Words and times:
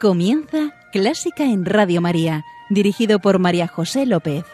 Comienza 0.00 0.76
Clásica 0.92 1.42
en 1.42 1.64
Radio 1.64 2.00
María, 2.00 2.44
dirigido 2.70 3.18
por 3.18 3.40
María 3.40 3.66
José 3.66 4.06
López. 4.06 4.44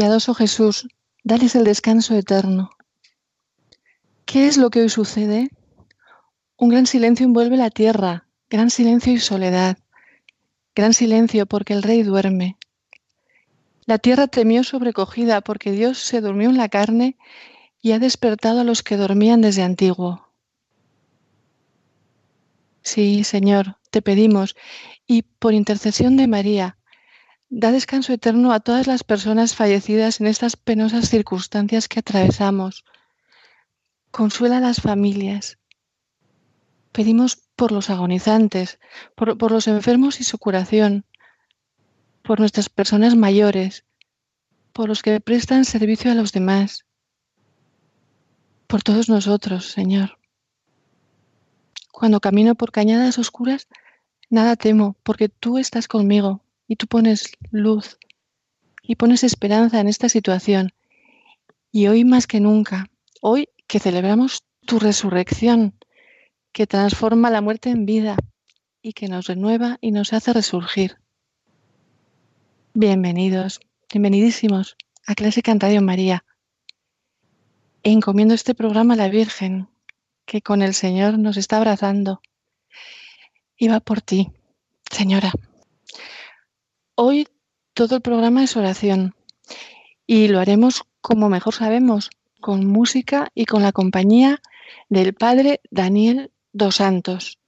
Piadoso 0.00 0.32
Jesús, 0.32 0.88
dales 1.24 1.54
el 1.54 1.64
descanso 1.64 2.14
eterno. 2.16 2.70
¿Qué 4.24 4.46
es 4.46 4.56
lo 4.56 4.70
que 4.70 4.80
hoy 4.80 4.88
sucede? 4.88 5.50
Un 6.56 6.70
gran 6.70 6.86
silencio 6.86 7.26
envuelve 7.26 7.58
la 7.58 7.68
tierra, 7.68 8.26
gran 8.48 8.70
silencio 8.70 9.12
y 9.12 9.18
soledad, 9.18 9.76
gran 10.74 10.94
silencio 10.94 11.44
porque 11.44 11.74
el 11.74 11.82
rey 11.82 12.02
duerme. 12.02 12.56
La 13.84 13.98
tierra 13.98 14.26
temió 14.26 14.64
sobrecogida 14.64 15.42
porque 15.42 15.70
Dios 15.70 15.98
se 15.98 16.22
durmió 16.22 16.48
en 16.48 16.56
la 16.56 16.70
carne 16.70 17.18
y 17.82 17.92
ha 17.92 17.98
despertado 17.98 18.60
a 18.62 18.64
los 18.64 18.82
que 18.82 18.96
dormían 18.96 19.42
desde 19.42 19.64
antiguo. 19.64 20.30
Sí, 22.80 23.22
Señor, 23.22 23.76
te 23.90 24.00
pedimos, 24.00 24.56
y 25.06 25.24
por 25.24 25.52
intercesión 25.52 26.16
de 26.16 26.26
María, 26.26 26.78
Da 27.52 27.72
descanso 27.72 28.12
eterno 28.12 28.52
a 28.52 28.60
todas 28.60 28.86
las 28.86 29.02
personas 29.02 29.56
fallecidas 29.56 30.20
en 30.20 30.28
estas 30.28 30.54
penosas 30.54 31.08
circunstancias 31.08 31.88
que 31.88 31.98
atravesamos. 31.98 32.84
Consuela 34.12 34.58
a 34.58 34.60
las 34.60 34.80
familias. 34.80 35.58
Pedimos 36.92 37.42
por 37.56 37.72
los 37.72 37.90
agonizantes, 37.90 38.78
por, 39.16 39.36
por, 39.36 39.50
los 39.50 39.66
enfermos 39.66 40.20
y 40.20 40.24
su 40.24 40.38
curación, 40.38 41.04
por 42.22 42.38
nuestras 42.38 42.68
personas 42.68 43.16
mayores, 43.16 43.84
por 44.72 44.88
los 44.88 45.02
que 45.02 45.18
prestan 45.18 45.64
servicio 45.64 46.12
a 46.12 46.14
los 46.14 46.30
demás, 46.30 46.86
por 48.68 48.84
todos 48.84 49.08
nosotros, 49.08 49.66
Señor. 49.66 50.18
Cuando 51.90 52.20
camino 52.20 52.54
por 52.54 52.70
cañadas 52.70 53.18
oscuras, 53.18 53.66
nada 54.28 54.54
temo, 54.54 54.94
porque 55.02 55.28
tú 55.28 55.58
estás 55.58 55.88
conmigo 55.88 56.44
y 56.70 56.76
tú 56.76 56.86
pones 56.86 57.32
luz 57.50 57.98
y 58.80 58.94
pones 58.94 59.24
esperanza 59.24 59.80
en 59.80 59.88
esta 59.88 60.08
situación. 60.08 60.72
Y 61.72 61.88
hoy 61.88 62.04
más 62.04 62.28
que 62.28 62.38
nunca, 62.38 62.86
hoy 63.20 63.48
que 63.66 63.80
celebramos 63.80 64.44
tu 64.66 64.78
resurrección, 64.78 65.74
que 66.52 66.68
transforma 66.68 67.28
la 67.28 67.40
muerte 67.40 67.70
en 67.70 67.86
vida 67.86 68.16
y 68.82 68.92
que 68.92 69.08
nos 69.08 69.26
renueva 69.26 69.78
y 69.80 69.90
nos 69.90 70.12
hace 70.12 70.32
resurgir. 70.32 70.98
Bienvenidos, 72.72 73.58
bienvenidísimos 73.92 74.76
a 75.08 75.16
Clásica 75.16 75.50
en 75.50 75.58
Radio 75.58 75.82
María. 75.82 76.24
Encomiendo 77.82 78.34
este 78.34 78.54
programa 78.54 78.94
a 78.94 78.96
la 78.96 79.08
Virgen, 79.08 79.68
que 80.24 80.40
con 80.40 80.62
el 80.62 80.74
Señor 80.74 81.18
nos 81.18 81.36
está 81.36 81.56
abrazando. 81.56 82.22
Y 83.56 83.66
va 83.66 83.80
por 83.80 84.02
ti, 84.02 84.30
señora. 84.88 85.32
Hoy 87.02 87.28
todo 87.72 87.96
el 87.96 88.02
programa 88.02 88.44
es 88.44 88.58
oración 88.58 89.14
y 90.06 90.28
lo 90.28 90.38
haremos 90.38 90.82
como 91.00 91.30
mejor 91.30 91.54
sabemos, 91.54 92.10
con 92.42 92.66
música 92.66 93.30
y 93.34 93.46
con 93.46 93.62
la 93.62 93.72
compañía 93.72 94.42
del 94.90 95.14
padre 95.14 95.62
Daniel 95.70 96.30
Dos 96.52 96.76
Santos, 96.76 97.38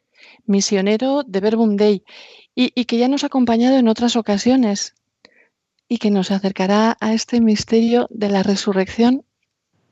misionero 0.47 1.23
de 1.23 1.41
Verbum 1.41 1.77
Dei 1.77 2.03
y, 2.55 2.73
y 2.75 2.87
que 2.87 2.97
ya 2.97 3.09
nos 3.09 3.25
ha 3.25 3.27
acompañado 3.27 3.77
en 3.77 3.89
otras 3.89 4.17
ocasiones 4.17 4.95
y 5.87 5.99
que 5.99 6.11
nos 6.11 6.31
acercará 6.31 6.97
a 6.99 7.13
este 7.13 7.43
misterio 7.43 8.07
de 8.09 8.31
la 8.31 8.43
resurrección 8.43 9.23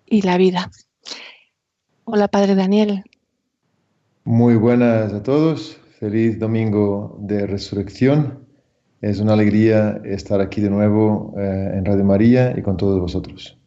y 0.06 0.22
la 0.22 0.38
vida. 0.38 0.70
Hola, 2.04 2.28
Padre 2.28 2.54
Daniel. 2.54 3.04
Muy 4.24 4.54
buenas 4.54 5.12
a 5.12 5.22
todos. 5.22 5.78
Feliz 5.98 6.38
domingo 6.38 7.18
de 7.20 7.46
resurrección. 7.46 8.39
Es 9.00 9.18
una 9.18 9.32
alegría 9.32 10.00
estar 10.04 10.42
aquí 10.42 10.60
de 10.60 10.68
nuevo 10.68 11.34
eh, 11.38 11.72
en 11.74 11.86
Radio 11.86 12.04
María 12.04 12.54
y 12.56 12.60
con 12.60 12.76
todos 12.76 13.00
vosotros. 13.00 13.58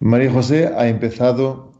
María 0.00 0.32
José 0.32 0.66
ha 0.76 0.88
empezado 0.88 1.72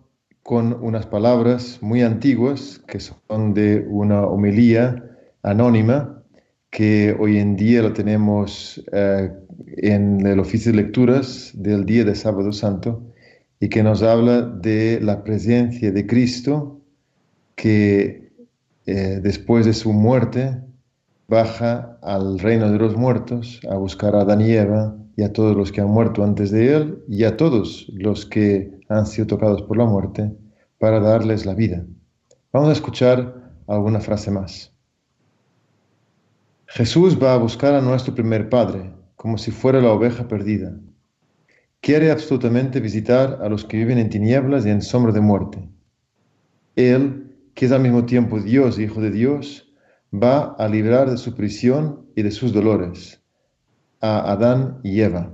con 0.44 0.72
unas 0.80 1.06
palabras 1.06 1.78
muy 1.80 2.02
antiguas 2.02 2.80
que 2.86 3.00
son 3.00 3.52
de 3.52 3.84
una 3.88 4.26
homilía 4.26 5.04
anónima 5.42 6.22
que 6.70 7.16
hoy 7.18 7.38
en 7.38 7.56
día 7.56 7.82
la 7.82 7.92
tenemos 7.92 8.80
eh, 8.92 9.32
en 9.78 10.24
el 10.24 10.38
oficio 10.38 10.70
de 10.70 10.82
lecturas 10.82 11.50
del 11.54 11.84
día 11.84 12.04
de 12.04 12.14
Sábado 12.14 12.52
Santo 12.52 13.02
y 13.58 13.68
que 13.68 13.82
nos 13.82 14.02
habla 14.02 14.42
de 14.42 15.00
la 15.02 15.24
presencia 15.24 15.90
de 15.90 16.06
Cristo 16.06 16.80
que 17.56 18.30
eh, 18.86 19.20
después 19.22 19.66
de 19.66 19.72
su 19.72 19.92
muerte 19.92 20.63
baja 21.28 21.98
al 22.02 22.38
reino 22.38 22.70
de 22.70 22.78
los 22.78 22.96
muertos 22.96 23.60
a 23.70 23.76
buscar 23.76 24.14
a 24.14 24.20
Adán 24.20 24.40
y 24.40 24.52
Eva 24.52 24.96
y 25.16 25.22
a 25.22 25.32
todos 25.32 25.56
los 25.56 25.72
que 25.72 25.80
han 25.80 25.88
muerto 25.88 26.22
antes 26.22 26.50
de 26.50 26.74
él 26.74 27.04
y 27.08 27.24
a 27.24 27.36
todos 27.36 27.86
los 27.92 28.26
que 28.26 28.78
han 28.88 29.06
sido 29.06 29.26
tocados 29.26 29.62
por 29.62 29.76
la 29.76 29.86
muerte 29.86 30.32
para 30.78 31.00
darles 31.00 31.46
la 31.46 31.54
vida. 31.54 31.84
Vamos 32.52 32.68
a 32.68 32.72
escuchar 32.72 33.52
alguna 33.66 34.00
frase 34.00 34.30
más. 34.30 34.72
Jesús 36.66 37.22
va 37.22 37.34
a 37.34 37.38
buscar 37.38 37.74
a 37.74 37.80
nuestro 37.80 38.14
primer 38.14 38.48
Padre, 38.48 38.92
como 39.16 39.38
si 39.38 39.50
fuera 39.50 39.80
la 39.80 39.92
oveja 39.92 40.26
perdida. 40.26 40.74
Quiere 41.80 42.10
absolutamente 42.10 42.80
visitar 42.80 43.38
a 43.42 43.48
los 43.48 43.64
que 43.64 43.76
viven 43.76 43.98
en 43.98 44.10
tinieblas 44.10 44.66
y 44.66 44.70
en 44.70 44.82
sombra 44.82 45.12
de 45.12 45.20
muerte. 45.20 45.68
Él, 46.74 47.36
que 47.54 47.66
es 47.66 47.72
al 47.72 47.80
mismo 47.80 48.04
tiempo 48.06 48.40
Dios 48.40 48.78
y 48.78 48.84
Hijo 48.84 49.00
de 49.00 49.10
Dios, 49.10 49.63
va 50.14 50.54
a 50.58 50.68
librar 50.68 51.10
de 51.10 51.16
su 51.16 51.34
prisión 51.34 52.06
y 52.14 52.22
de 52.22 52.30
sus 52.30 52.52
dolores 52.52 53.20
a 54.00 54.32
Adán 54.32 54.80
y 54.82 55.00
Eva. 55.00 55.32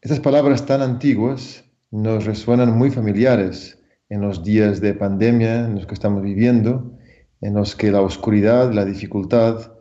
Estas 0.00 0.20
palabras 0.20 0.66
tan 0.66 0.82
antiguas 0.82 1.64
nos 1.90 2.24
resuenan 2.24 2.76
muy 2.76 2.90
familiares 2.90 3.78
en 4.08 4.20
los 4.20 4.42
días 4.42 4.80
de 4.80 4.94
pandemia 4.94 5.66
en 5.66 5.76
los 5.76 5.86
que 5.86 5.94
estamos 5.94 6.22
viviendo 6.22 6.98
en 7.42 7.54
los 7.54 7.76
que 7.76 7.90
la 7.90 8.00
oscuridad, 8.00 8.72
la 8.72 8.84
dificultad 8.84 9.72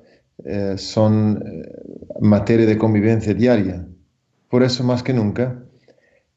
eh, 0.43 0.73
son 0.77 1.41
eh, 1.45 1.71
materia 2.19 2.65
de 2.65 2.77
convivencia 2.77 3.33
diaria. 3.33 3.87
Por 4.49 4.63
eso, 4.63 4.83
más 4.83 5.03
que 5.03 5.13
nunca, 5.13 5.63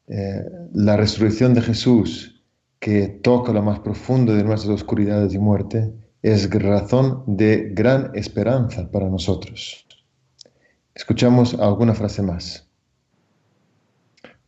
eh, 0.07 0.45
la 0.73 0.95
resurrección 0.95 1.53
de 1.55 1.61
Jesús, 1.61 2.43
que 2.79 3.07
toca 3.07 3.51
lo 3.51 3.63
más 3.63 3.79
profundo 3.79 4.35
de 4.35 4.43
nuestras 4.43 4.71
oscuridades 4.71 5.33
y 5.33 5.39
muerte, 5.39 5.91
es 6.25 6.49
razón 6.49 7.23
de 7.27 7.69
gran 7.71 8.09
esperanza 8.15 8.89
para 8.89 9.07
nosotros. 9.07 9.85
Escuchamos 10.95 11.53
alguna 11.53 11.93
frase 11.93 12.23
más. 12.23 12.67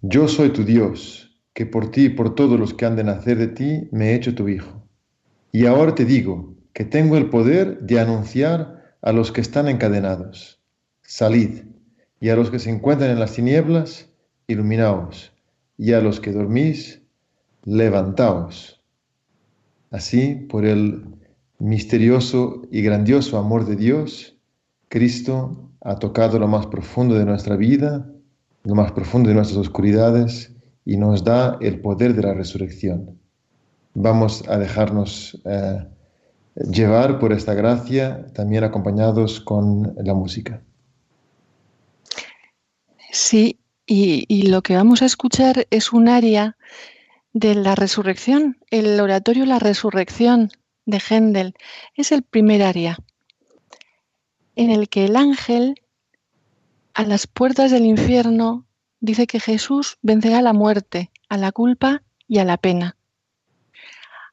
Yo 0.02 0.28
soy 0.28 0.50
tu 0.50 0.64
Dios, 0.64 1.40
que 1.54 1.68
por 1.68 1.92
ti 1.92 2.06
y 2.06 2.10
por 2.10 2.34
todos 2.34 2.60
los 2.60 2.74
que 2.74 2.88
han 2.88 2.96
de 2.96 3.04
nacer 3.04 3.38
de 3.38 3.50
ti 3.50 3.90
me 3.92 4.10
he 4.10 4.16
hecho 4.16 4.34
tu 4.34 4.50
Hijo. 4.50 4.88
Y 5.52 5.68
ahora 5.68 5.94
te 5.94 6.04
digo, 6.04 6.56
que 6.74 6.84
tengo 6.84 7.16
el 7.16 7.30
poder 7.30 7.80
de 7.82 8.00
anunciar 8.00 8.96
a 9.04 9.12
los 9.12 9.32
que 9.32 9.42
están 9.42 9.68
encadenados, 9.68 10.60
salid, 11.04 11.62
y 12.20 12.30
a 12.30 12.36
los 12.36 12.50
que 12.50 12.58
se 12.58 12.72
encuentran 12.72 13.12
en 13.12 13.20
las 13.20 13.34
tinieblas, 13.34 14.10
iluminaos, 14.48 15.32
y 15.78 15.94
a 15.94 16.02
los 16.02 16.20
que 16.20 16.32
dormís, 16.32 17.04
levantaos. 17.66 18.84
Así, 19.92 20.34
por 20.34 20.66
el 20.66 21.17
misterioso 21.60 22.62
y 22.72 22.82
grandioso 22.82 23.38
amor 23.38 23.66
de 23.66 23.76
Dios, 23.76 24.36
Cristo 24.90 25.72
ha 25.82 25.96
tocado 25.96 26.40
lo 26.40 26.48
más 26.48 26.68
profundo 26.68 27.16
de 27.16 27.26
nuestra 27.26 27.56
vida, 27.56 28.10
lo 28.64 28.76
más 28.76 28.92
profundo 28.92 29.30
de 29.30 29.36
nuestras 29.36 29.60
oscuridades, 29.60 30.54
y 30.86 30.98
nos 30.98 31.24
da 31.24 31.58
el 31.62 31.80
poder 31.82 32.14
de 32.14 32.24
la 32.24 32.34
resurrección. 32.34 33.20
Vamos 33.94 34.48
a 34.48 34.58
dejarnos 34.58 35.40
eh, 35.46 35.86
llevar 36.72 37.20
por 37.20 37.34
esta 37.34 37.54
gracia, 37.54 38.26
también 38.34 38.64
acompañados 38.64 39.40
con 39.42 39.94
la 39.98 40.14
música. 40.14 40.62
Sí, 43.12 43.60
y, 43.86 44.48
lo 44.50 44.62
que 44.62 44.76
vamos 44.76 45.02
a 45.02 45.06
escuchar 45.06 45.66
es 45.72 45.94
un 45.94 46.10
aria 46.10 46.58
de 47.34 47.56
la 47.56 47.74
resurrección, 47.74 48.58
el 48.70 49.00
oratorio 49.00 49.46
La 49.46 49.60
Resurrección 49.60 50.52
de 50.88 51.00
Händel. 51.00 51.54
Es 51.94 52.12
el 52.12 52.24
primer 52.24 52.64
aria 52.64 52.98
en 54.58 54.72
el 54.72 54.90
que 54.90 55.06
el 55.06 55.16
ángel 55.16 55.76
a 56.96 57.04
las 57.04 57.28
puertas 57.28 57.70
del 57.70 57.86
infierno 57.86 58.66
dice 59.00 59.28
que 59.28 59.40
Jesús 59.40 60.00
vencerá 60.02 60.42
la 60.42 60.54
muerte, 60.54 61.12
a 61.30 61.38
la 61.38 61.52
culpa 61.52 62.02
y 62.28 62.40
a 62.40 62.44
la 62.44 62.58
pena. 62.58 62.98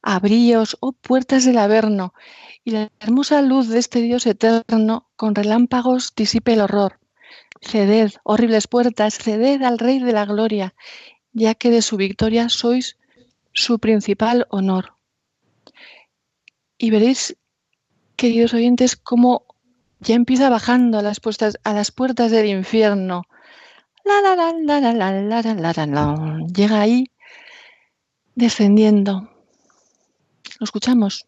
Abríos, 0.00 0.78
oh 0.81 0.93
puertas 0.93 1.45
del 1.45 1.59
Averno, 1.59 2.14
y 2.64 2.71
la 2.71 2.90
hermosa 3.00 3.43
luz 3.43 3.69
de 3.69 3.78
este 3.78 4.00
Dios 4.00 4.26
eterno 4.26 5.11
con 5.17 5.35
relámpagos 5.35 6.14
disipe 6.17 6.55
el 6.55 6.62
horror. 6.62 6.99
Ceded, 7.61 8.12
horribles 8.23 8.67
puertas, 8.67 9.19
ceded 9.19 9.62
al 9.62 9.78
Rey 9.78 9.99
de 9.99 10.12
la 10.12 10.25
Gloria, 10.25 10.75
ya 11.33 11.55
que 11.55 11.71
de 11.71 11.83
su 11.83 11.99
victoria 11.99 12.49
sois 12.49 12.97
su 13.52 13.78
principal 13.78 14.47
honor. 14.49 14.94
Y 16.78 16.90
veréis, 16.90 17.37
queridos 18.16 18.54
oyentes, 18.54 18.97
cómo 18.97 19.47
ya 20.00 20.14
empieza 20.14 20.50
bajando 20.50 20.99
a 20.99 21.02
las, 21.02 21.21
puertas, 21.21 21.59
a 21.64 21.73
las 21.73 21.90
puertas 21.90 22.31
del 22.31 22.47
infierno. 22.47 23.23
La, 24.04 24.21
la, 24.21 24.37
la, 24.37 24.52
la, 24.52 24.81
la, 24.81 24.93
la, 24.93 25.43
la, 25.43 25.73
la, 25.73 25.87
la. 25.87 26.38
Llega 26.52 26.81
ahí 26.81 27.11
descendiendo 28.35 29.35
lo 30.59 30.64
escuchamos. 30.64 31.26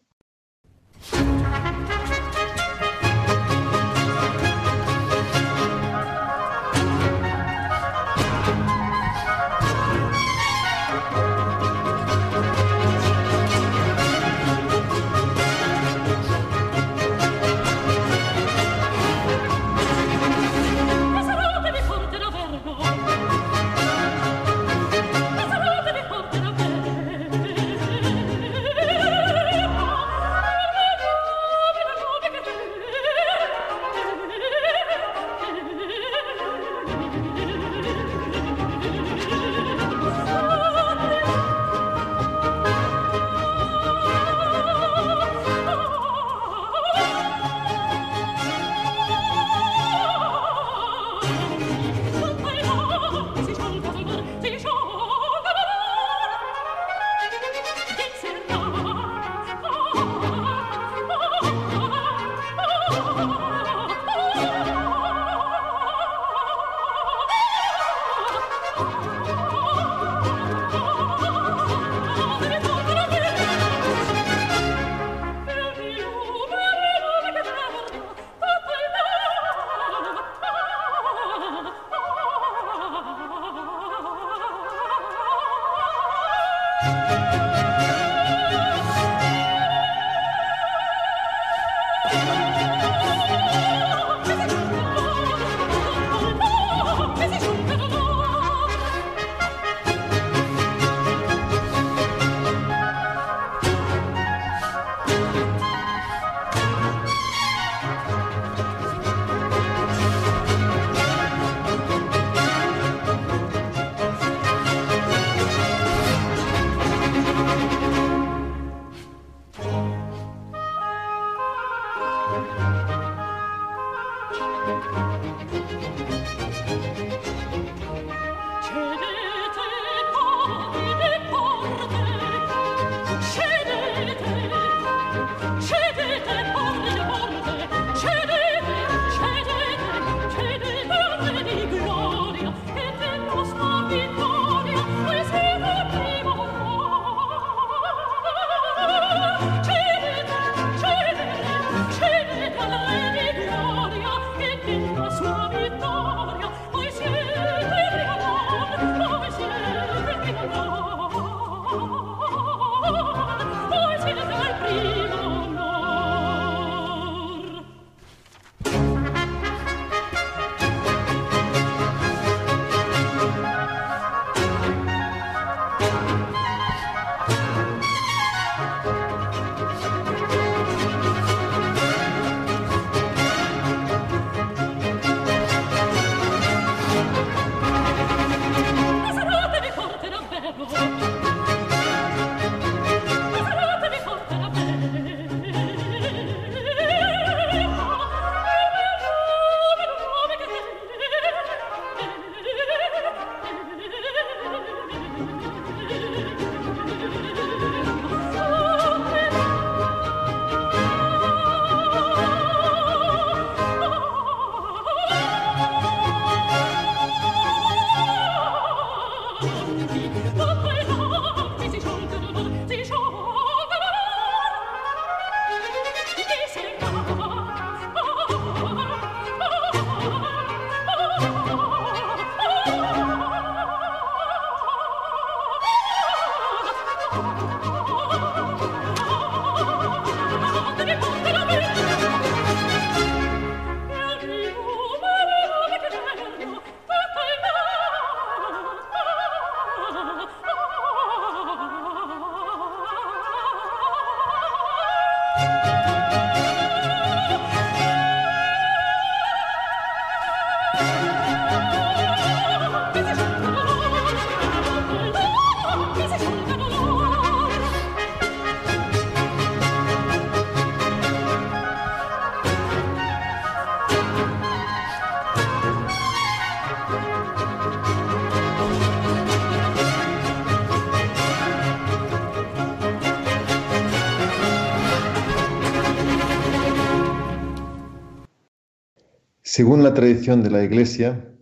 Según 289.57 289.81
la 289.81 289.95
tradición 289.95 290.43
de 290.43 290.51
la 290.51 290.63
Iglesia, 290.63 291.33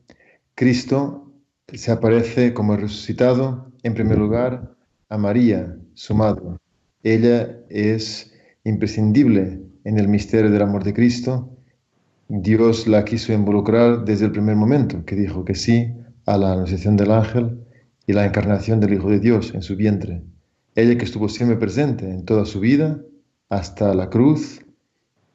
Cristo 0.55 1.33
se 1.73 1.91
aparece 1.91 2.53
como 2.53 2.77
resucitado, 2.77 3.73
en 3.83 3.93
primer 3.93 4.17
lugar, 4.17 4.73
a 5.09 5.17
María, 5.17 5.77
su 5.95 6.15
madre. 6.15 6.45
Ella 7.03 7.59
es 7.67 8.31
imprescindible 8.63 9.59
en 9.83 9.99
el 9.99 10.07
misterio 10.07 10.49
del 10.49 10.61
amor 10.61 10.85
de 10.85 10.93
Cristo. 10.93 11.57
Dios 12.29 12.87
la 12.87 13.03
quiso 13.03 13.33
involucrar 13.33 14.05
desde 14.05 14.27
el 14.27 14.31
primer 14.31 14.55
momento, 14.55 15.03
que 15.03 15.17
dijo 15.17 15.43
que 15.43 15.55
sí 15.55 15.93
a 16.25 16.37
la 16.37 16.53
anunciación 16.53 16.95
del 16.95 17.11
ángel 17.11 17.65
y 18.07 18.13
la 18.13 18.25
encarnación 18.25 18.79
del 18.79 18.93
Hijo 18.93 19.09
de 19.09 19.19
Dios 19.19 19.53
en 19.53 19.61
su 19.61 19.75
vientre. 19.75 20.23
Ella 20.73 20.97
que 20.97 21.03
estuvo 21.03 21.27
siempre 21.27 21.57
presente 21.57 22.09
en 22.09 22.23
toda 22.23 22.45
su 22.45 22.61
vida, 22.61 22.97
hasta 23.49 23.93
la 23.93 24.09
cruz, 24.09 24.64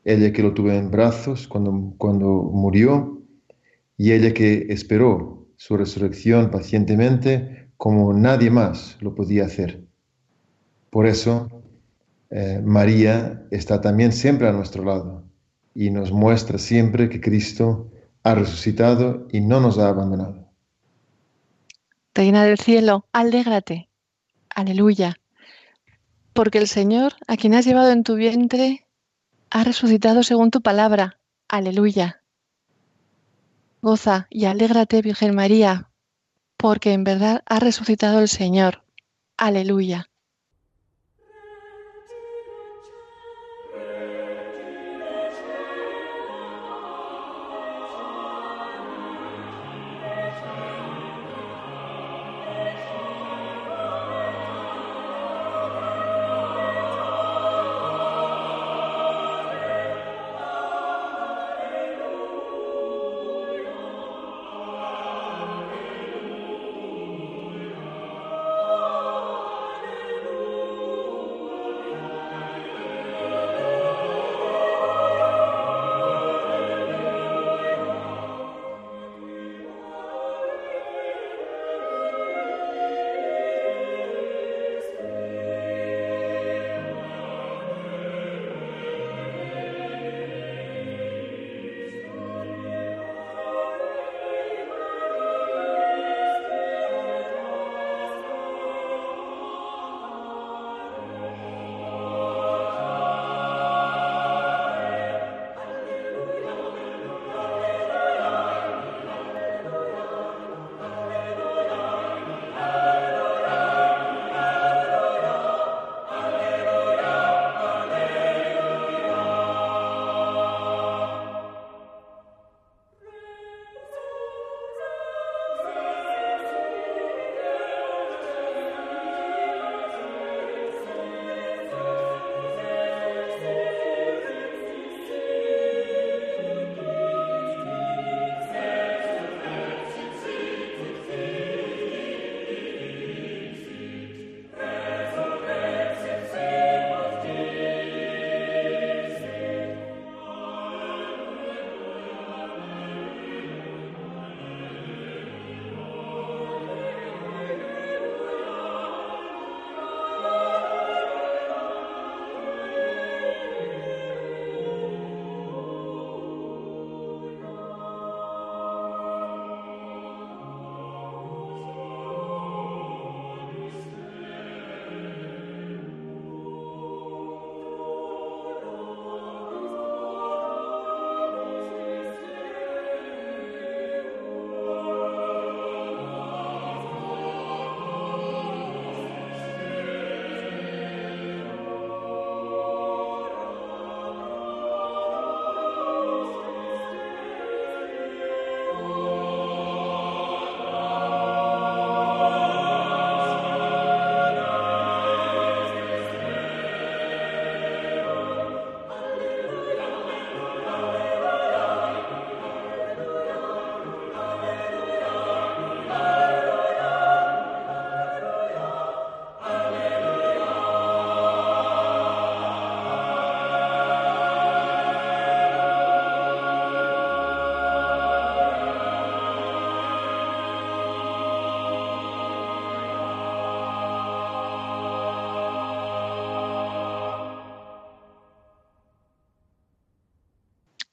ella 0.05 0.33
que 0.33 0.43
lo 0.43 0.55
tuvo 0.55 0.71
en 0.71 0.91
brazos 0.91 1.47
cuando, 1.47 1.95
cuando 1.99 2.27
murió 2.27 3.23
y 3.97 4.13
ella 4.13 4.33
que 4.33 4.67
esperó 4.71 5.47
su 5.57 5.77
resurrección 5.77 6.51
pacientemente 6.51 7.69
como 7.77 8.13
nadie 8.13 8.51
más 8.51 8.97
lo 9.01 9.15
podía 9.15 9.45
hacer. 9.45 9.85
Por 10.91 11.07
eso 11.07 11.63
eh, 12.31 12.61
María 12.65 13.47
está 13.51 13.81
también 13.81 14.13
siempre 14.13 14.49
a 14.49 14.53
nuestro 14.53 14.85
lado 14.85 15.25
y 15.75 15.91
nos 15.91 16.13
muestra 16.13 16.59
siempre 16.59 17.09
que 17.09 17.21
Cristo 17.21 17.91
ha 18.23 18.35
resucitado 18.35 19.27
y 19.33 19.41
no 19.41 19.61
nos 19.61 19.79
ha 19.79 19.89
abandonado. 19.89 20.51
Reina 22.15 22.45
del 22.45 22.59
cielo, 22.59 23.07
alégrate. 23.13 23.89
Aleluya. 24.55 25.17
Porque 26.33 26.59
el 26.59 26.69
Señor, 26.69 27.15
a 27.29 27.37
quien 27.37 27.55
has 27.55 27.65
llevado 27.65 27.91
en 27.93 28.05
tu 28.05 28.15
vientre, 28.15 28.87
ha 29.51 29.65
resucitado 29.65 30.23
según 30.23 30.51
tu 30.51 30.63
palabra. 30.63 31.19
Aleluya. 31.49 32.23
Goza 33.83 34.27
y 34.31 34.45
alégrate, 34.45 35.03
Virgen 35.03 35.35
María, 35.35 35.91
porque 36.57 36.93
en 36.93 37.05
verdad 37.05 37.43
ha 37.47 37.59
resucitado 37.59 38.21
el 38.21 38.29
Señor. 38.29 38.85
Aleluya. 39.37 40.10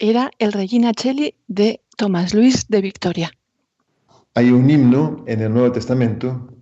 Era 0.09 0.31
el 0.39 0.53
Regina 0.53 0.93
Cheli 0.93 1.35
de 1.47 1.81
Tomás 1.97 2.33
Luis 2.33 2.67
de 2.69 2.81
Victoria. 2.81 3.31
Hay 4.35 4.51
un 4.51 4.69
himno 4.69 5.23
en 5.27 5.41
el 5.41 5.53
Nuevo 5.53 5.71
Testamento 5.71 6.53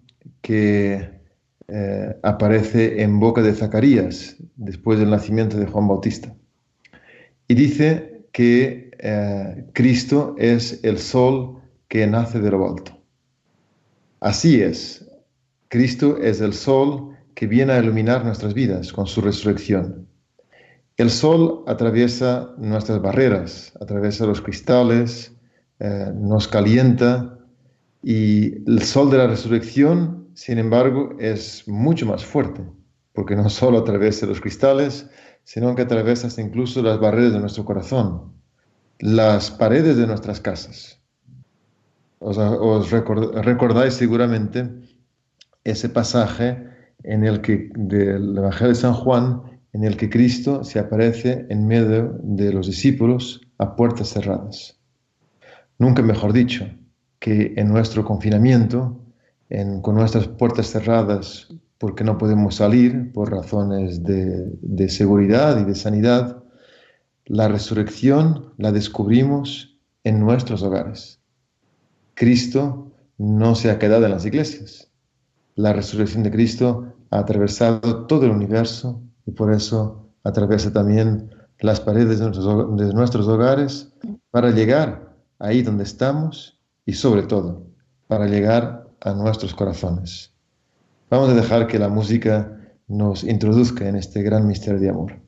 que 0.42 1.10
eh, 1.68 2.16
aparece 2.24 3.02
en 3.02 3.20
boca 3.20 3.42
de 3.42 3.54
Zacarías 3.54 4.38
después 4.56 5.00
del 5.00 5.10
nacimiento 5.10 5.58
de 5.58 5.66
Juan 5.68 5.88
Bautista. 5.88 6.34
Y 7.48 7.54
dice 7.54 8.28
que 8.32 8.92
eh, 9.00 9.66
Cristo 9.74 10.36
es 10.38 10.80
el 10.84 10.98
sol 10.98 11.62
que 11.88 12.08
nace 12.08 12.40
de 12.40 12.52
lo 12.52 12.68
alto. 12.68 12.98
Así 14.20 14.62
es, 14.62 15.06
Cristo 15.68 16.18
es 16.18 16.42
el 16.42 16.54
sol 16.54 17.16
que 17.36 17.48
viene 17.48 17.74
a 17.74 17.80
iluminar 17.80 18.24
nuestras 18.26 18.54
vidas 18.54 18.94
con 18.94 19.06
su 19.08 19.22
resurrección. 19.22 20.08
El 20.98 21.10
sol 21.10 21.64
atraviesa 21.68 22.54
nuestras 22.58 23.02
barreras, 23.02 23.74
atraviesa 23.82 24.26
los 24.26 24.42
cristales, 24.42 25.36
eh, 25.80 26.12
nos 26.16 26.48
calienta 26.48 27.38
y 28.02 28.64
el 28.70 28.82
sol 28.82 29.12
de 29.12 29.18
la 29.18 29.28
resurrección, 29.28 30.30
sin 30.36 30.58
embargo, 30.58 31.16
es 31.20 31.68
mucho 31.68 32.06
más 32.06 32.24
fuerte, 32.24 32.62
porque 33.14 33.36
no 33.36 33.50
solo 33.50 33.80
atraviesa 33.80 34.26
los 34.26 34.40
cristales, 34.40 35.10
sino 35.44 35.76
que 35.76 35.82
atraviesa 35.82 36.42
incluso 36.42 36.82
las 36.82 37.00
barreras 37.00 37.34
de 37.34 37.40
nuestro 37.40 37.66
corazón, 37.66 38.34
las 39.00 39.52
paredes 39.52 39.98
de 39.98 40.08
nuestras 40.08 40.40
casas. 40.40 41.02
Os, 42.20 42.92
recordáis 42.92 43.94
seguramente 43.96 44.70
ese 45.64 45.90
pasaje 45.90 46.64
en 47.04 47.26
el 47.26 47.42
que 47.42 47.70
del 47.76 48.38
Evangelio 48.38 48.70
de 48.70 48.76
San 48.76 48.94
Juan, 48.94 49.55
en 49.76 49.84
el 49.84 49.98
que 49.98 50.10
Cristo 50.10 50.64
se 50.64 50.80
aparece 50.80 51.46
en 51.50 51.68
medio 51.68 52.18
de 52.24 52.54
los 52.54 52.68
discípulos 52.68 53.42
a 53.58 53.76
puertas 53.76 54.08
cerradas. 54.08 54.80
Nunca 55.80 56.02
mejor 56.02 56.32
dicho, 56.32 56.66
que 57.20 57.54
en 57.58 57.68
nuestro 57.68 58.06
confinamiento, 58.06 58.98
con 59.82 59.96
nuestras 59.96 60.30
puertas 60.30 60.68
cerradas 60.68 61.50
porque 61.78 62.06
no 62.06 62.18
podemos 62.18 62.56
salir 62.56 63.12
por 63.12 63.32
razones 63.32 64.02
de, 64.02 64.50
de 64.62 64.88
seguridad 64.88 65.60
y 65.60 65.66
de 65.66 65.76
sanidad, 65.76 66.42
la 67.26 67.50
resurrección 67.50 68.54
la 68.58 68.72
descubrimos 68.72 69.78
en 70.06 70.22
nuestros 70.22 70.64
hogares. 70.64 71.20
Cristo 72.14 72.94
no 73.18 73.56
se 73.56 73.72
ha 73.72 73.78
quedado 73.78 74.06
en 74.06 74.12
las 74.12 74.26
iglesias. 74.26 74.90
La 75.56 75.74
resurrección 75.74 76.24
de 76.24 76.32
Cristo 76.32 76.94
ha 77.10 77.20
atravesado 77.20 78.06
todo 78.06 78.24
el 78.24 78.32
universo 78.32 79.02
y 79.26 79.32
por 79.32 79.52
eso 79.54 80.10
atraviesa 80.24 80.72
también 80.72 81.32
las 81.60 81.80
paredes 81.80 82.20
de 82.20 82.94
nuestros, 82.94 83.28
hogares 83.28 83.94
para 84.32 84.52
llegar 84.52 85.16
ahí 85.40 85.62
donde 85.62 85.84
estamos 85.84 86.60
y 86.86 86.94
sobre 86.94 87.24
todo 87.24 87.66
para 88.08 88.28
llegar 88.28 88.88
a 89.02 89.14
nuestros 89.14 89.54
corazones. 89.54 90.34
Vamos 91.10 91.30
a 91.30 91.34
dejar 91.34 91.68
que 91.68 91.80
la 91.80 91.90
música 91.90 92.60
nos 92.88 93.24
introduzca 93.24 93.88
en 93.88 93.96
este 93.96 94.22
gran 94.22 94.48
misterio 94.48 94.80
de 94.80 94.90
amor. 94.90 95.20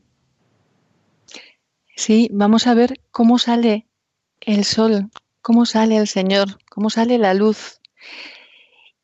Sí, 1.95 2.29
vamos 2.31 2.67
a 2.67 2.73
ver 2.73 2.99
cómo 3.11 3.39
sale 3.39 3.87
el 4.41 4.63
sol, 4.63 5.09
cómo 5.41 5.65
sale 5.65 5.97
el 5.97 6.07
Señor, 6.07 6.59
cómo 6.69 6.89
sale 6.89 7.17
la 7.17 7.33
luz. 7.33 7.81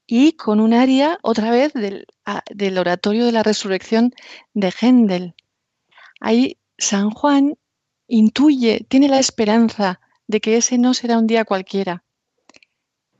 Y 0.05 0.33
con 0.33 0.59
un 0.59 0.73
aria 0.73 1.17
otra 1.21 1.49
vez 1.51 1.73
del, 1.73 2.05
del 2.53 2.77
oratorio 2.77 3.25
de 3.25 3.31
la 3.31 3.43
resurrección 3.43 4.13
de 4.53 4.71
Händel. 4.71 5.35
Ahí 6.19 6.57
San 6.77 7.09
Juan 7.09 7.57
intuye, 8.07 8.85
tiene 8.89 9.07
la 9.07 9.19
esperanza 9.19 9.99
de 10.27 10.41
que 10.41 10.57
ese 10.57 10.77
no 10.77 10.93
será 10.93 11.17
un 11.17 11.27
día 11.27 11.45
cualquiera. 11.45 12.03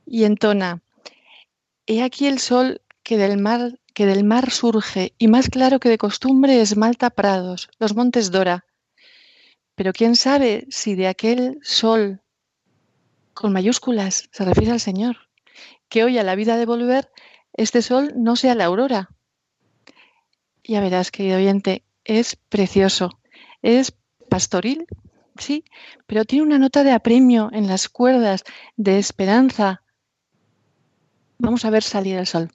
Y 0.06 0.24
entona, 0.24 0.82
he 1.86 2.02
aquí 2.02 2.26
el 2.26 2.38
sol 2.38 2.82
que 3.02 3.16
del 3.16 3.38
mar 3.38 3.78
que 3.94 4.06
del 4.06 4.24
mar 4.24 4.50
surge 4.50 5.14
y 5.18 5.28
más 5.28 5.48
claro 5.48 5.78
que 5.78 5.88
de 5.88 5.98
costumbre 5.98 6.60
esmalta 6.60 7.10
prados, 7.10 7.70
los 7.78 7.94
montes 7.94 8.32
Dora. 8.32 8.66
Pero 9.76 9.92
quién 9.92 10.16
sabe 10.16 10.66
si 10.68 10.96
de 10.96 11.06
aquel 11.06 11.58
sol 11.62 12.20
con 13.32 13.52
mayúsculas 13.52 14.28
se 14.32 14.44
refiere 14.44 14.72
al 14.72 14.80
Señor, 14.80 15.28
que 15.94 16.02
hoy 16.02 16.18
a 16.18 16.24
la 16.24 16.34
vida 16.34 16.56
de 16.56 16.66
volver 16.66 17.08
este 17.52 17.80
sol 17.80 18.14
no 18.16 18.34
sea 18.34 18.56
la 18.56 18.64
aurora. 18.64 19.10
Ya 20.64 20.80
verás, 20.80 21.12
querido 21.12 21.36
oyente, 21.36 21.84
es 22.02 22.34
precioso, 22.34 23.20
es 23.62 23.96
pastoril, 24.28 24.86
sí, 25.38 25.62
pero 26.08 26.24
tiene 26.24 26.46
una 26.46 26.58
nota 26.58 26.82
de 26.82 26.90
apremio 26.90 27.48
en 27.52 27.68
las 27.68 27.88
cuerdas, 27.88 28.42
de 28.74 28.98
esperanza. 28.98 29.84
Vamos 31.38 31.64
a 31.64 31.70
ver 31.70 31.84
salir 31.84 32.16
el 32.16 32.26
sol. 32.26 32.50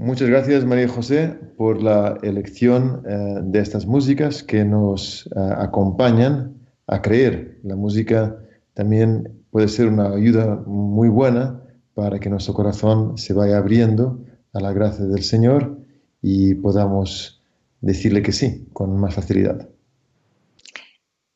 Muchas 0.00 0.28
gracias, 0.28 0.64
María 0.64 0.86
José, 0.86 1.36
por 1.56 1.82
la 1.82 2.16
elección 2.22 3.02
eh, 3.04 3.40
de 3.42 3.58
estas 3.58 3.84
músicas 3.84 4.44
que 4.44 4.64
nos 4.64 5.26
eh, 5.26 5.40
acompañan 5.56 6.54
a 6.86 7.02
creer. 7.02 7.58
La 7.64 7.74
música 7.74 8.38
también 8.74 9.42
puede 9.50 9.66
ser 9.66 9.88
una 9.88 10.14
ayuda 10.14 10.54
muy 10.66 11.08
buena 11.08 11.60
para 11.94 12.20
que 12.20 12.30
nuestro 12.30 12.54
corazón 12.54 13.18
se 13.18 13.34
vaya 13.34 13.58
abriendo 13.58 14.24
a 14.52 14.60
la 14.60 14.72
gracia 14.72 15.04
del 15.04 15.24
Señor 15.24 15.76
y 16.22 16.54
podamos 16.54 17.42
decirle 17.80 18.22
que 18.22 18.30
sí 18.30 18.68
con 18.72 18.96
más 19.00 19.16
facilidad. 19.16 19.68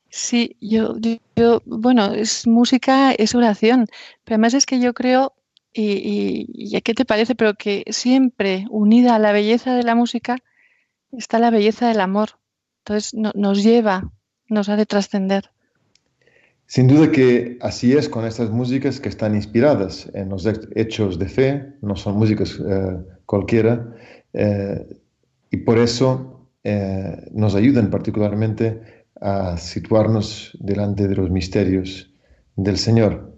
Sí, 0.09 0.57
yo, 0.61 0.94
yo, 1.35 1.62
bueno, 1.66 2.12
es 2.12 2.46
música, 2.46 3.11
es 3.11 3.35
oración, 3.35 3.87
pero 4.22 4.37
además 4.37 4.55
es 4.55 4.66
que 4.66 4.79
yo 4.79 4.94
creo 4.94 5.33
y, 5.75 6.77
a 6.77 6.81
qué 6.81 6.95
te 6.95 7.05
parece, 7.05 7.35
pero 7.35 7.55
que 7.55 7.85
siempre 7.91 8.67
unida 8.71 9.15
a 9.15 9.19
la 9.19 9.33
belleza 9.33 9.75
de 9.75 9.83
la 9.83 9.95
música 9.95 10.37
está 11.13 11.39
la 11.39 11.51
belleza 11.51 11.89
del 11.89 12.01
amor. 12.01 12.31
Entonces 12.81 13.15
nos 13.15 13.63
lleva, 13.63 14.11
nos 14.49 14.69
hace 14.69 14.87
trascender. 14.87 15.51
Sin 16.67 16.89
duda 16.89 17.11
que 17.11 17.59
así 17.61 17.93
es 17.93 18.09
con 18.09 18.25
estas 18.25 18.51
músicas 18.51 18.99
que 18.99 19.09
están 19.09 19.35
inspiradas 19.35 20.11
en 20.15 20.31
los 20.31 20.49
hechos 20.75 21.19
de 21.19 21.29
fe, 21.29 21.75
no 21.83 21.97
son 21.97 22.17
músicas 22.17 22.59
eh, 22.59 22.97
cualquiera, 23.27 23.95
eh, 24.33 24.87
y 25.51 25.59
por 25.59 25.79
eso 25.79 26.49
eh, 26.65 27.29
nos 27.33 27.55
ayudan 27.55 27.91
particularmente 27.91 28.81
a 29.21 29.57
situarnos 29.59 30.57
delante 30.61 31.09
de 31.09 31.15
los 31.15 31.31
misterios 31.31 32.11
del 32.57 32.79
Señor. 32.79 33.32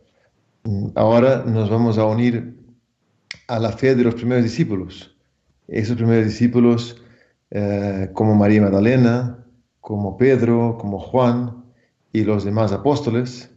Ahora 0.94 1.44
nos 1.44 1.68
vamos 1.68 1.98
a 1.98 2.06
unir 2.06 2.56
a 3.48 3.58
la 3.58 3.70
fe 3.72 3.94
de 3.94 4.02
los 4.02 4.14
primeros 4.14 4.44
discípulos. 4.44 5.14
Esos 5.68 5.96
primeros 5.96 6.24
discípulos, 6.24 7.02
eh, 7.50 8.08
como 8.14 8.34
María 8.34 8.62
Magdalena, 8.62 9.44
como 9.82 10.16
Pedro, 10.16 10.78
como 10.80 10.98
Juan 10.98 11.66
y 12.14 12.24
los 12.24 12.44
demás 12.44 12.72
apóstoles, 12.72 13.50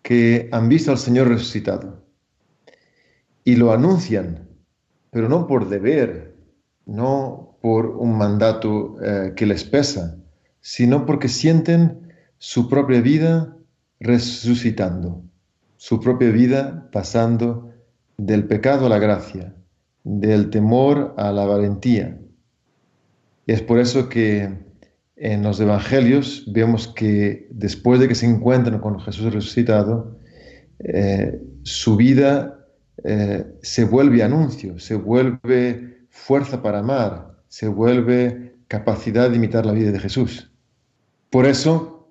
que 0.00 0.48
han 0.50 0.70
visto 0.70 0.90
al 0.90 0.96
Señor 0.96 1.28
resucitado. 1.28 2.02
Y 3.44 3.56
lo 3.56 3.72
anuncian, 3.72 4.48
pero 5.10 5.28
no 5.28 5.46
por 5.46 5.68
deber, 5.68 6.36
no 6.86 7.58
por 7.60 7.86
un 7.86 8.16
mandato 8.16 8.96
eh, 9.02 9.34
que 9.36 9.44
les 9.44 9.62
pesa, 9.64 10.16
sino 10.60 11.04
porque 11.04 11.28
sienten 11.28 12.14
su 12.38 12.66
propia 12.70 13.02
vida 13.02 13.54
resucitando 14.00 15.22
su 15.76 16.00
propia 16.00 16.30
vida 16.30 16.88
pasando 16.92 17.70
del 18.16 18.46
pecado 18.46 18.86
a 18.86 18.88
la 18.88 18.98
gracia, 18.98 19.54
del 20.04 20.50
temor 20.50 21.14
a 21.16 21.32
la 21.32 21.44
valentía. 21.44 22.18
es 23.46 23.62
por 23.62 23.78
eso 23.78 24.08
que 24.08 24.66
en 25.16 25.42
los 25.42 25.60
evangelios 25.60 26.44
vemos 26.48 26.88
que 26.88 27.48
después 27.50 28.00
de 28.00 28.08
que 28.08 28.14
se 28.14 28.26
encuentran 28.26 28.80
con 28.80 29.00
Jesús 29.00 29.32
resucitado, 29.32 30.18
eh, 30.80 31.40
su 31.62 31.96
vida 31.96 32.66
eh, 33.04 33.46
se 33.62 33.84
vuelve 33.84 34.22
anuncio, 34.22 34.78
se 34.78 34.94
vuelve 34.94 36.06
fuerza 36.10 36.62
para 36.62 36.80
amar, 36.80 37.36
se 37.48 37.68
vuelve 37.68 38.56
capacidad 38.68 39.30
de 39.30 39.36
imitar 39.36 39.64
la 39.64 39.72
vida 39.72 39.90
de 39.90 40.00
Jesús. 40.00 40.52
Por 41.30 41.46
eso 41.46 42.08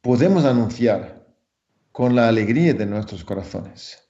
podemos 0.00 0.44
anunciar 0.44 1.15
con 1.96 2.14
la 2.14 2.28
alegría 2.28 2.74
de 2.74 2.84
nuestros 2.84 3.24
corazones. 3.24 4.06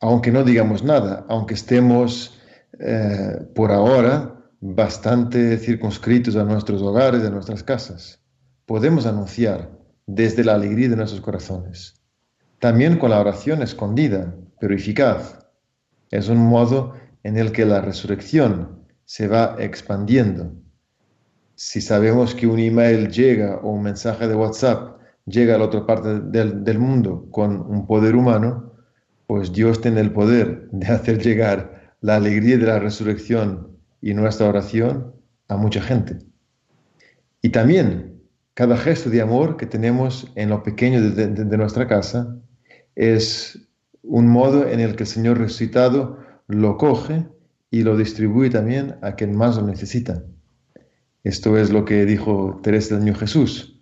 Aunque 0.00 0.32
no 0.32 0.42
digamos 0.42 0.82
nada, 0.82 1.24
aunque 1.28 1.54
estemos 1.54 2.36
eh, 2.80 3.38
por 3.54 3.70
ahora 3.70 4.34
bastante 4.60 5.58
circunscritos 5.58 6.34
a 6.34 6.42
nuestros 6.42 6.82
hogares, 6.82 7.22
a 7.22 7.30
nuestras 7.30 7.62
casas, 7.62 8.20
podemos 8.66 9.06
anunciar 9.06 9.70
desde 10.08 10.42
la 10.42 10.54
alegría 10.54 10.88
de 10.88 10.96
nuestros 10.96 11.20
corazones. 11.20 12.02
También 12.58 12.98
con 12.98 13.10
la 13.10 13.20
oración 13.20 13.62
escondida, 13.62 14.34
pero 14.58 14.74
eficaz. 14.74 15.38
Es 16.10 16.28
un 16.28 16.38
modo 16.38 16.94
en 17.22 17.36
el 17.36 17.52
que 17.52 17.64
la 17.64 17.80
resurrección 17.80 18.88
se 19.04 19.28
va 19.28 19.54
expandiendo. 19.60 20.52
Si 21.54 21.80
sabemos 21.80 22.34
que 22.34 22.48
un 22.48 22.58
email 22.58 23.08
llega 23.08 23.58
o 23.58 23.70
un 23.70 23.84
mensaje 23.84 24.26
de 24.26 24.34
WhatsApp 24.34 24.97
llega 25.28 25.54
a 25.54 25.58
la 25.58 25.64
otra 25.64 25.86
parte 25.86 26.20
del, 26.20 26.78
mundo 26.78 27.28
con 27.30 27.60
un 27.60 27.86
poder 27.86 28.16
humano, 28.16 28.72
pues 29.26 29.52
Dios 29.52 29.80
tiene 29.80 30.00
el 30.00 30.12
poder 30.12 30.68
de 30.72 30.86
hacer 30.86 31.22
llegar 31.22 31.94
la 32.00 32.16
alegría 32.16 32.56
de 32.56 32.66
la 32.66 32.78
resurrección 32.78 33.76
y 34.00 34.14
nuestra 34.14 34.48
oración 34.48 35.12
a 35.48 35.56
mucha 35.56 35.80
gente. 35.80 36.18
Y 37.42 37.50
también 37.50 38.22
cada 38.54 38.76
gesto 38.76 39.10
de 39.10 39.20
amor 39.20 39.56
que 39.56 39.66
tenemos 39.66 40.30
en 40.34 40.50
lo 40.50 40.62
pequeño 40.62 41.00
de, 41.10 41.56
nuestra 41.56 41.86
casa 41.86 42.36
es 42.94 43.68
un 44.02 44.26
modo 44.26 44.68
en 44.68 44.80
el 44.80 44.96
que 44.96 45.04
el 45.04 45.08
Señor 45.08 45.38
resucitado 45.38 46.18
lo 46.46 46.76
coge 46.76 47.26
y 47.70 47.82
lo 47.82 47.96
distribuye 47.96 48.50
también 48.50 48.96
a 49.02 49.14
quien 49.14 49.36
más 49.36 49.56
lo 49.56 49.62
necesita. 49.62 50.22
Esto 51.22 51.58
es 51.58 51.70
lo 51.70 51.84
que 51.84 52.06
dijo 52.06 52.60
Teresa 52.62 52.94
del 52.94 53.04
Niño 53.04 53.16
Jesús 53.16 53.78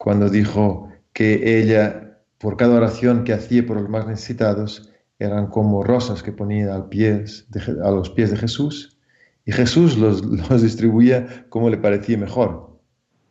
cuando 0.00 0.30
dijo, 0.30 0.89
que 1.12 1.58
ella, 1.58 2.18
por 2.38 2.56
cada 2.56 2.76
oración 2.76 3.24
que 3.24 3.32
hacía 3.32 3.66
por 3.66 3.80
los 3.80 3.88
más 3.88 4.06
necesitados, 4.06 4.90
eran 5.18 5.48
como 5.48 5.82
rosas 5.82 6.22
que 6.22 6.32
ponía 6.32 6.74
a 6.74 6.78
los 6.78 8.10
pies 8.10 8.30
de 8.30 8.36
Jesús 8.36 8.96
y 9.44 9.52
Jesús 9.52 9.96
los, 9.98 10.62
distribuía 10.62 11.46
como 11.48 11.70
le 11.70 11.78
parecía 11.78 12.16
mejor. 12.16 12.80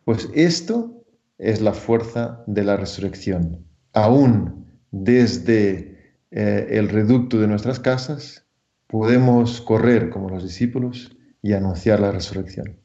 Pues 0.06 0.30
esto 0.34 1.04
es 1.38 1.62
la 1.62 1.74
fuerza 1.74 2.44
de 2.48 2.64
la 2.64 2.78
resurrección. 2.78 3.66
Aún 3.94 4.66
desde 4.92 6.16
eh, 6.32 6.68
el 6.72 6.90
reducto 6.90 7.40
de 7.40 7.48
nuestras 7.48 7.80
casas 7.80 8.46
podemos 8.88 9.62
correr 9.62 10.10
como 10.10 10.30
los 10.30 10.44
discípulos 10.44 11.16
y 11.42 11.54
anunciar 11.54 12.00
la 12.00 12.12
resurrección. 12.12 12.78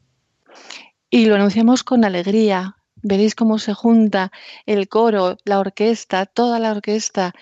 Y 1.11 1.27
lo 1.27 1.35
anunciamos 1.35 1.83
con 1.83 2.05
alegría, 2.05 2.77
Veréis 3.07 3.35
cómo 3.35 3.59
se 3.59 3.75
junta 3.75 4.33
el 4.65 4.89
coro, 4.89 5.37
la 5.45 5.61
orquesta, 5.61 6.25
toda 6.25 6.59
la 6.59 6.71
orquesta 6.73 7.35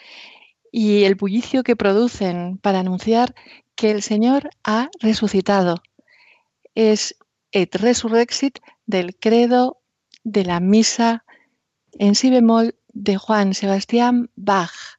y 0.73 1.05
el 1.05 1.15
bullicio 1.15 1.63
que 1.63 1.77
producen 1.77 2.59
para 2.59 2.81
anunciar 2.81 3.37
que 3.77 3.93
el 3.93 4.03
Señor 4.03 4.51
ha 4.65 4.91
resucitado. 5.01 5.77
Es 6.75 7.15
et 7.53 7.73
resurrexit 7.77 8.59
del 8.87 9.15
credo 9.17 9.81
de 10.25 10.45
la 10.45 10.59
misa 10.59 11.25
en 11.93 12.17
si 12.17 12.31
bemol 12.31 12.75
de 12.89 13.17
Juan 13.17 13.55
Sebastián 13.55 14.31
Bach. 14.35 14.99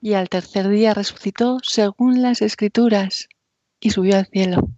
Y 0.00 0.14
al 0.14 0.28
tercer 0.28 0.68
día 0.68 0.94
resucitó 0.94 1.58
según 1.64 2.22
las 2.22 2.42
escrituras 2.42 3.28
y 3.80 3.90
subió 3.90 4.18
al 4.18 4.26
cielo. 4.26 4.68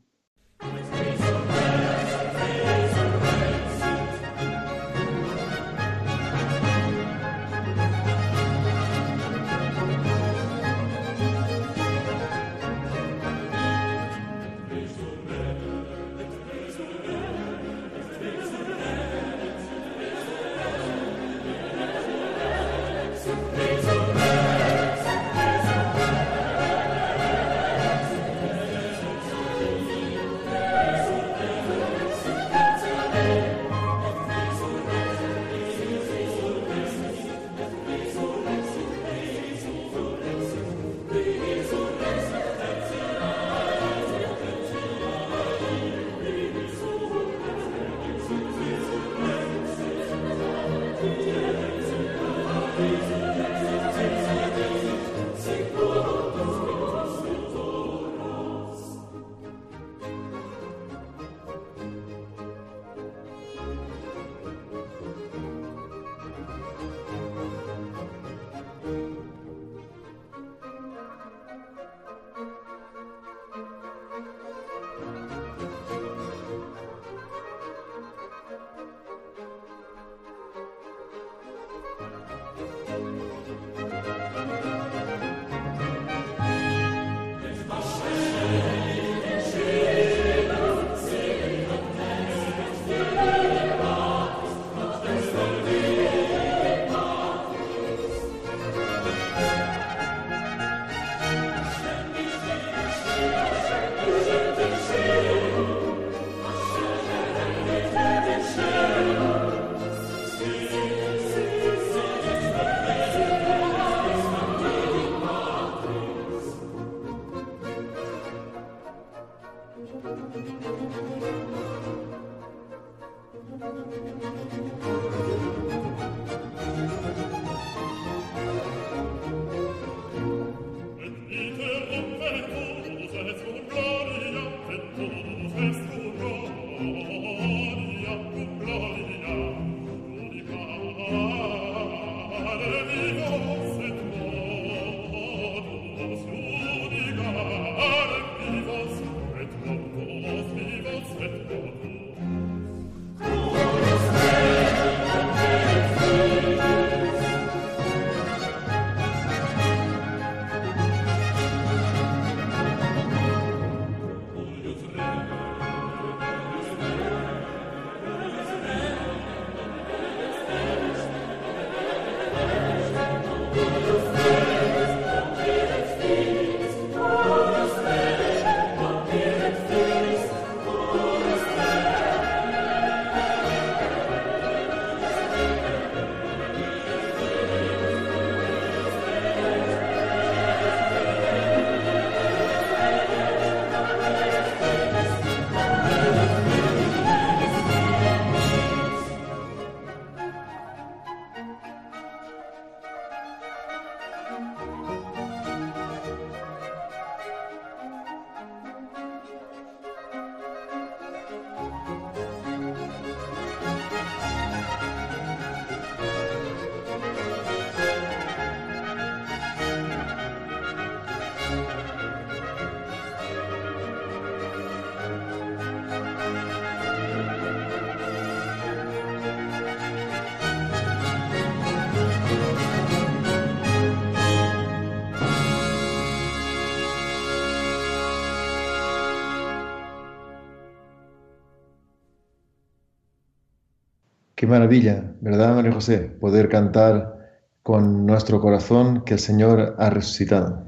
Maravilla, 244.52 245.14
¿verdad, 245.20 245.54
María 245.54 245.72
José? 245.72 245.98
Poder 245.98 246.48
cantar 246.48 247.18
con 247.62 248.04
nuestro 248.04 248.40
corazón 248.40 249.02
que 249.04 249.14
el 249.14 249.20
Señor 249.20 249.74
ha 249.78 249.90
resucitado. 249.90 250.64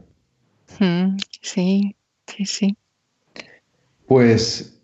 Mm, 0.81 1.17
sí, 1.43 1.95
sí, 2.27 2.45
sí. 2.47 2.77
Pues 4.07 4.81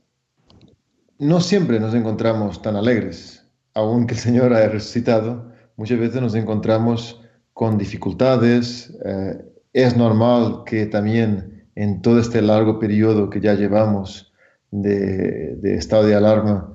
no 1.19 1.41
siempre 1.41 1.81
nos 1.81 1.95
encontramos 1.95 2.61
tan 2.61 2.77
alegres. 2.77 3.45
Aunque 3.75 4.15
el 4.15 4.21
Señor 4.21 4.53
haya 4.53 4.69
resucitado, 4.69 5.51
muchas 5.77 5.99
veces 5.99 6.21
nos 6.21 6.35
encontramos 6.35 7.23
con 7.55 7.79
dificultades. 7.79 8.93
Eh, 9.05 9.45
es 9.73 9.97
normal 9.97 10.63
que 10.67 10.87
también 10.87 11.65
en 11.75 12.03
todo 12.03 12.21
este 12.21 12.43
largo 12.43 12.79
periodo 12.79 13.31
que 13.31 13.41
ya 13.41 13.55
llevamos 13.55 14.33
de, 14.71 15.57
de 15.57 15.77
estado 15.77 16.05
de 16.05 16.15
alarma, 16.15 16.70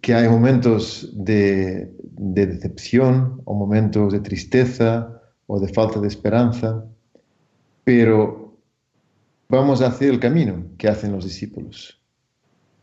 que 0.00 0.14
hay 0.14 0.28
momentos 0.28 1.10
de, 1.12 1.92
decepción 2.00 3.42
o 3.44 3.54
momentos 3.54 4.12
de 4.12 4.20
tristeza 4.20 5.20
o 5.46 5.60
de 5.60 5.68
falta 5.68 6.00
de 6.00 6.08
esperanza, 6.08 6.84
pero 7.84 8.56
vamos 9.48 9.82
a 9.82 9.88
hacer 9.88 10.10
el 10.10 10.20
camino 10.20 10.64
que 10.78 10.88
hacen 10.88 11.12
los 11.12 11.24
discípulos. 11.24 12.00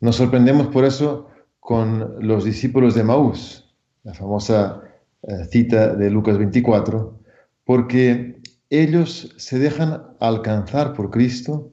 Nos 0.02 0.15
sorprendemos 0.17 0.67
por 0.67 0.86
eso 0.86 1.30
con 1.60 2.26
los 2.26 2.43
discípulos 2.43 2.93
de 2.93 3.04
Maús, 3.04 3.76
la 4.04 4.13
famosa 4.13 4.82
eh, 5.24 5.45
cita 5.50 5.95
de 5.95 6.10
Lucas 6.12 6.38
24, 6.38 7.19
porque 7.63 8.41
ellos 8.69 9.34
se 9.38 9.58
dejan 9.58 10.04
alcanzar 10.19 10.93
por 10.93 11.10
Cristo 11.10 11.71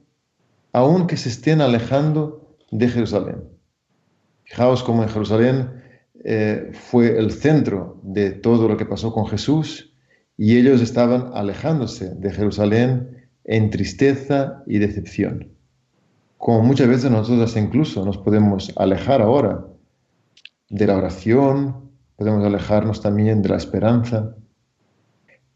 aunque 0.73 1.17
se 1.17 1.29
estén 1.29 1.61
alejando 1.61 2.57
de 2.71 2.89
Jerusalén. 2.89 3.52
Fijaos 4.43 4.83
cómo 4.83 5.03
en 5.03 5.09
Jerusalén 5.09 5.83
eh, 6.23 6.71
fue 6.73 7.17
el 7.17 7.31
centro 7.31 7.99
de 8.03 8.31
todo 8.31 8.67
lo 8.67 8.77
que 8.77 8.85
pasó 8.85 9.13
con 9.13 9.27
Jesús 9.27 9.93
y 10.37 10.57
ellos 10.57 10.81
estaban 10.81 11.31
alejándose 11.33 12.15
de 12.15 12.31
Jerusalén 12.31 13.27
en 13.43 13.69
tristeza 13.69 14.63
y 14.65 14.79
decepción. 14.79 15.49
Como 16.37 16.61
muchas 16.61 16.87
veces 16.87 17.11
nosotros 17.11 17.55
incluso 17.55 18.05
nos 18.05 18.17
podemos 18.17 18.71
alejar 18.75 19.21
ahora 19.21 19.65
de 20.69 20.87
la 20.87 20.97
oración, 20.97 21.91
podemos 22.15 22.43
alejarnos 22.43 23.01
también 23.01 23.41
de 23.41 23.49
la 23.49 23.57
esperanza, 23.57 24.35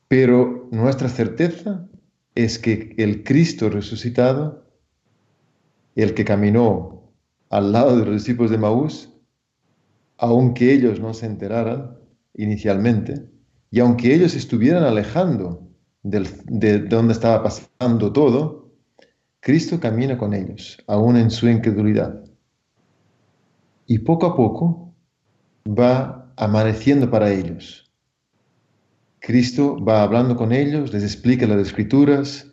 pero 0.08 0.68
nuestra 0.72 1.10
certeza 1.10 1.88
es 2.36 2.60
que 2.60 2.94
el 2.98 3.24
Cristo 3.24 3.70
resucitado, 3.70 4.66
el 5.96 6.14
que 6.14 6.24
caminó 6.24 6.97
al 7.50 7.72
lado 7.72 7.98
de 7.98 8.06
los 8.06 8.16
discípulos 8.16 8.52
de 8.52 8.58
Maús, 8.58 9.10
aunque 10.18 10.74
ellos 10.74 11.00
no 11.00 11.14
se 11.14 11.26
enteraran 11.26 11.98
inicialmente, 12.34 13.26
y 13.72 13.80
aunque 13.80 14.14
ellos 14.14 14.36
estuvieran 14.36 14.84
alejando 14.84 15.68
de 16.04 16.80
donde 16.80 17.14
estaba 17.14 17.44
pasando 17.44 18.14
todo, 18.14 18.72
Cristo 19.40 19.80
camina 19.80 20.18
con 20.18 20.34
ellos, 20.34 20.78
aún 20.88 21.18
en 21.18 21.32
su 21.32 21.48
incredulidad. 21.48 22.24
Y 23.86 24.00
poco 24.00 24.26
a 24.26 24.36
poco 24.36 24.94
va 25.68 26.32
amaneciendo 26.36 27.10
para 27.10 27.32
ellos. 27.32 27.92
Cristo 29.20 29.84
va 29.84 30.04
hablando 30.04 30.36
con 30.36 30.52
ellos, 30.52 30.94
les 30.94 31.04
explica 31.04 31.48
las 31.48 31.60
escrituras. 31.60 32.52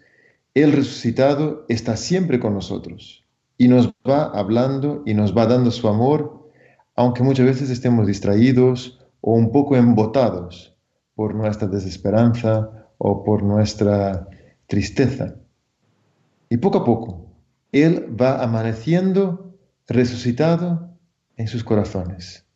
El 0.55 0.73
resucitado 0.73 1.67
está 1.69 1.97
siempre 1.97 2.41
con 2.41 2.55
nosotros 2.55 3.24
y 3.57 3.69
nos 3.69 3.93
va 4.09 4.25
hablando 4.25 5.03
y 5.07 5.15
nos 5.15 5.37
va 5.37 5.47
dando 5.47 5.71
su 5.71 5.89
amor, 5.89 6.51
aunque 6.97 7.23
muchas 7.23 7.47
veces 7.47 7.71
estemos 7.71 8.07
distraídos 8.07 9.01
o 9.21 9.33
un 9.33 9.53
poco 9.53 9.77
embotados 9.77 10.77
por 11.15 11.35
nuestra 11.35 11.69
desesperanza 11.69 12.89
o 12.99 13.25
por 13.25 13.43
nuestra 13.43 14.29
tristeza. 14.67 15.37
Y 16.49 16.57
poco 16.57 16.79
a 16.79 16.85
poco, 16.85 17.27
Él 17.73 18.15
va 18.21 18.43
amaneciendo 18.43 19.55
resucitado 19.87 20.97
en 21.37 21.49
sus 21.49 21.65
corazones. 21.65 22.47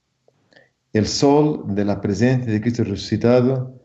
El 0.92 1.06
sol 1.06 1.64
de 1.74 1.84
la 1.84 2.00
presencia 2.00 2.52
de 2.52 2.60
Cristo 2.60 2.84
resucitado 2.84 3.80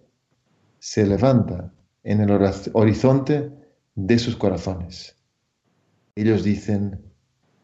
se 0.79 1.05
levanta 1.05 1.73
en 2.03 2.21
el 2.21 2.31
horizonte 2.73 3.51
de 3.95 4.19
sus 4.19 4.35
corazones. 4.35 5.17
Ellos 6.15 6.43
dicen, 6.43 7.01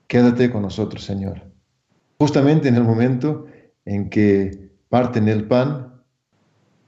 quédate 0.08 0.52
con 0.52 0.64
nosotros, 0.64 1.04
Señor. 1.04 1.44
Justamente 2.20 2.68
en 2.68 2.76
el 2.76 2.84
momento 2.84 3.46
en 3.86 4.10
que 4.10 4.72
parten 4.90 5.28
el 5.28 5.48
pan, 5.48 6.02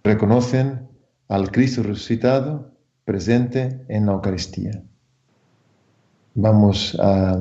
reconocen 0.04 0.90
al 1.28 1.52
Cristo 1.52 1.84
resucitado 1.84 2.74
presente 3.06 3.86
en 3.88 4.08
la 4.08 4.14
Eucaristía. 4.14 4.84
Vamos 6.34 6.98
a, 7.00 7.40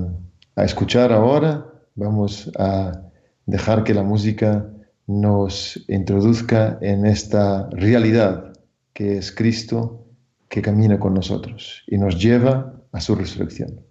a 0.56 0.64
escuchar 0.64 1.12
ahora, 1.12 1.66
vamos 1.94 2.50
a 2.58 3.10
dejar 3.46 3.84
que 3.84 3.94
la 3.94 4.02
música 4.02 4.70
nos 5.06 5.82
introduzca 5.88 6.78
en 6.82 7.06
esta 7.06 7.68
realidad 7.70 8.52
que 8.92 9.18
es 9.18 9.32
Cristo 9.32 10.06
que 10.48 10.62
camina 10.62 10.98
con 10.98 11.14
nosotros 11.14 11.82
y 11.86 11.98
nos 11.98 12.20
lleva 12.20 12.80
a 12.92 13.00
su 13.00 13.14
resurrección. 13.14 13.89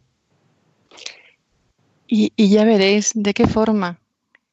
Y, 2.11 2.31
ya 2.49 2.65
veréis 2.65 3.11
de 3.13 3.35
qué 3.35 3.45
forma 3.45 3.99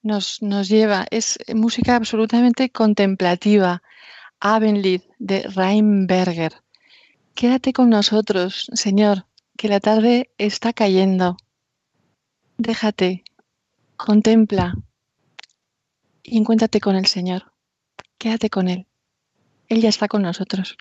nos, 0.02 0.42
nos, 0.42 0.68
lleva. 0.68 1.06
Es 1.10 1.38
música 1.54 1.96
absolutamente 1.96 2.68
contemplativa. 2.68 3.82
Abendlied 4.40 5.00
de 5.18 5.42
Reinberger. 5.42 6.52
Quédate 7.34 7.72
con 7.72 7.88
nosotros, 7.88 8.70
Señor, 8.74 9.24
que 9.56 9.68
la 9.68 9.80
tarde 9.80 10.30
está 10.36 10.74
cayendo. 10.74 11.38
Déjate, 12.58 13.24
contempla 13.96 14.74
y 16.22 16.36
encuéntrate 16.36 16.78
con 16.78 16.94
el 16.94 17.06
Señor. 17.06 17.52
Quédate 18.18 18.50
con 18.50 18.68
Él. 18.68 18.86
Él 19.68 19.80
ya 19.80 19.88
está 19.88 20.08
con 20.08 20.20
nosotros. 20.20 20.76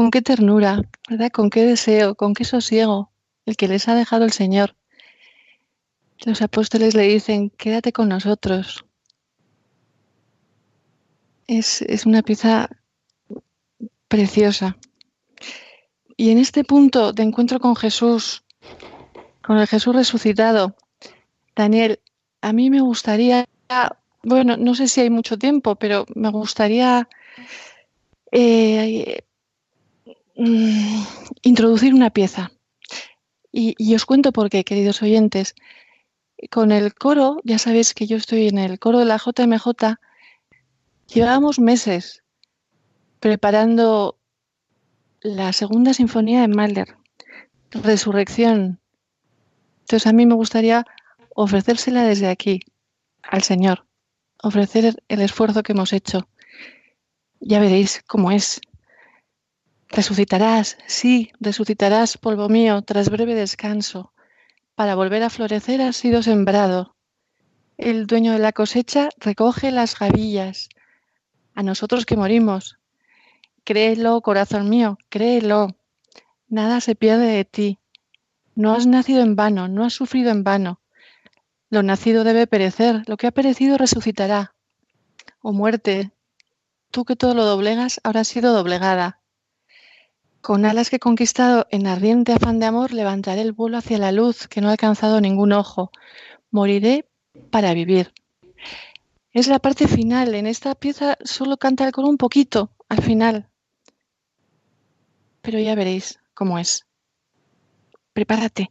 Con 0.00 0.10
qué 0.10 0.22
ternura, 0.22 0.80
¿verdad? 1.10 1.30
Con 1.30 1.50
qué 1.50 1.62
deseo, 1.66 2.14
con 2.14 2.32
qué 2.32 2.44
sosiego 2.44 3.12
el 3.44 3.58
que 3.58 3.68
les 3.68 3.86
ha 3.86 3.94
dejado 3.94 4.24
el 4.24 4.32
Señor. 4.32 4.74
Los 6.24 6.40
apóstoles 6.40 6.94
le 6.94 7.02
dicen, 7.02 7.50
quédate 7.50 7.92
con 7.92 8.08
nosotros. 8.08 8.86
Es, 11.46 11.82
es 11.82 12.06
una 12.06 12.22
pieza 12.22 12.70
preciosa. 14.08 14.78
Y 16.16 16.30
en 16.30 16.38
este 16.38 16.64
punto 16.64 17.12
de 17.12 17.24
encuentro 17.24 17.60
con 17.60 17.76
Jesús, 17.76 18.42
con 19.42 19.58
el 19.58 19.66
Jesús 19.66 19.94
resucitado, 19.94 20.76
Daniel, 21.54 22.00
a 22.40 22.54
mí 22.54 22.70
me 22.70 22.80
gustaría, 22.80 23.44
bueno, 24.22 24.56
no 24.56 24.74
sé 24.74 24.88
si 24.88 25.02
hay 25.02 25.10
mucho 25.10 25.36
tiempo, 25.36 25.76
pero 25.76 26.06
me 26.14 26.30
gustaría 26.30 27.06
eh, 28.32 29.24
mm, 30.40 31.02
introducir 31.42 31.94
una 31.94 32.10
pieza. 32.10 32.52
Y, 33.52 33.74
y, 33.78 33.94
os 33.94 34.06
cuento 34.06 34.32
por 34.32 34.50
qué, 34.50 34.64
queridos 34.64 35.02
oyentes. 35.02 35.54
Con 36.50 36.72
el 36.72 36.94
coro, 36.94 37.40
ya 37.44 37.58
sabéis 37.58 37.94
que 37.94 38.06
yo 38.06 38.16
estoy 38.16 38.48
en 38.48 38.58
el 38.58 38.78
coro 38.78 38.98
de 38.98 39.04
la 39.04 39.18
JMJ, 39.18 39.98
llevábamos 41.06 41.58
meses 41.58 42.22
preparando 43.18 44.18
la 45.20 45.52
segunda 45.52 45.92
sinfonía 45.92 46.40
de 46.40 46.48
Mahler, 46.48 46.96
Resurrección. 47.70 48.80
Entonces 49.80 50.06
a 50.06 50.12
mí 50.12 50.24
me 50.24 50.34
gustaría 50.34 50.86
ofrecérsela 51.34 52.04
desde 52.04 52.28
aquí 52.28 52.60
al 53.22 53.42
Señor, 53.42 53.86
ofrecer 54.42 54.96
el 55.08 55.20
esfuerzo 55.20 55.62
que 55.62 55.72
hemos 55.72 55.92
hecho. 55.92 56.28
Ya 57.40 57.60
veréis 57.60 58.02
cómo 58.06 58.30
es. 58.30 58.60
Resucitarás, 59.92 60.78
sí, 60.86 61.32
resucitarás, 61.40 62.16
polvo 62.16 62.48
mío, 62.48 62.82
tras 62.82 63.10
breve 63.10 63.34
descanso. 63.34 64.12
Para 64.76 64.94
volver 64.94 65.24
a 65.24 65.30
florecer 65.30 65.82
has 65.82 65.96
sido 65.96 66.22
sembrado. 66.22 66.94
El 67.76 68.06
dueño 68.06 68.32
de 68.32 68.38
la 68.38 68.52
cosecha 68.52 69.08
recoge 69.16 69.72
las 69.72 69.98
gavillas. 69.98 70.68
A 71.54 71.64
nosotros 71.64 72.06
que 72.06 72.16
morimos. 72.16 72.78
Créelo, 73.64 74.20
corazón 74.20 74.68
mío, 74.68 74.96
créelo. 75.08 75.76
Nada 76.48 76.80
se 76.80 76.94
pierde 76.94 77.26
de 77.26 77.44
ti. 77.44 77.78
No 78.54 78.74
has 78.74 78.86
nacido 78.86 79.22
en 79.22 79.34
vano, 79.34 79.66
no 79.66 79.84
has 79.84 79.92
sufrido 79.92 80.30
en 80.30 80.44
vano. 80.44 80.80
Lo 81.68 81.82
nacido 81.82 82.22
debe 82.22 82.46
perecer, 82.46 83.02
lo 83.06 83.16
que 83.16 83.26
ha 83.26 83.32
perecido 83.32 83.76
resucitará. 83.76 84.54
Oh 85.42 85.52
muerte, 85.52 86.12
tú 86.92 87.04
que 87.04 87.16
todo 87.16 87.34
lo 87.34 87.44
doblegas, 87.44 88.00
has 88.04 88.28
sido 88.28 88.52
doblegada. 88.52 89.19
Con 90.40 90.64
alas 90.64 90.88
que 90.88 90.96
he 90.96 91.00
conquistado 91.00 91.66
en 91.70 91.86
ardiente 91.86 92.32
afán 92.32 92.60
de 92.60 92.66
amor, 92.66 92.92
levantaré 92.92 93.42
el 93.42 93.52
vuelo 93.52 93.76
hacia 93.76 93.98
la 93.98 94.10
luz 94.10 94.48
que 94.48 94.62
no 94.62 94.68
ha 94.68 94.72
alcanzado 94.72 95.20
ningún 95.20 95.52
ojo. 95.52 95.90
Moriré 96.50 97.06
para 97.50 97.74
vivir. 97.74 98.14
Es 99.32 99.48
la 99.48 99.58
parte 99.58 99.86
final. 99.86 100.34
En 100.34 100.46
esta 100.46 100.74
pieza 100.74 101.18
solo 101.24 101.58
canta 101.58 101.86
el 101.86 101.92
coro 101.92 102.08
un 102.08 102.16
poquito, 102.16 102.70
al 102.88 103.02
final. 103.02 103.50
Pero 105.42 105.58
ya 105.58 105.74
veréis 105.74 106.18
cómo 106.32 106.58
es. 106.58 106.86
Prepárate. 108.14 108.70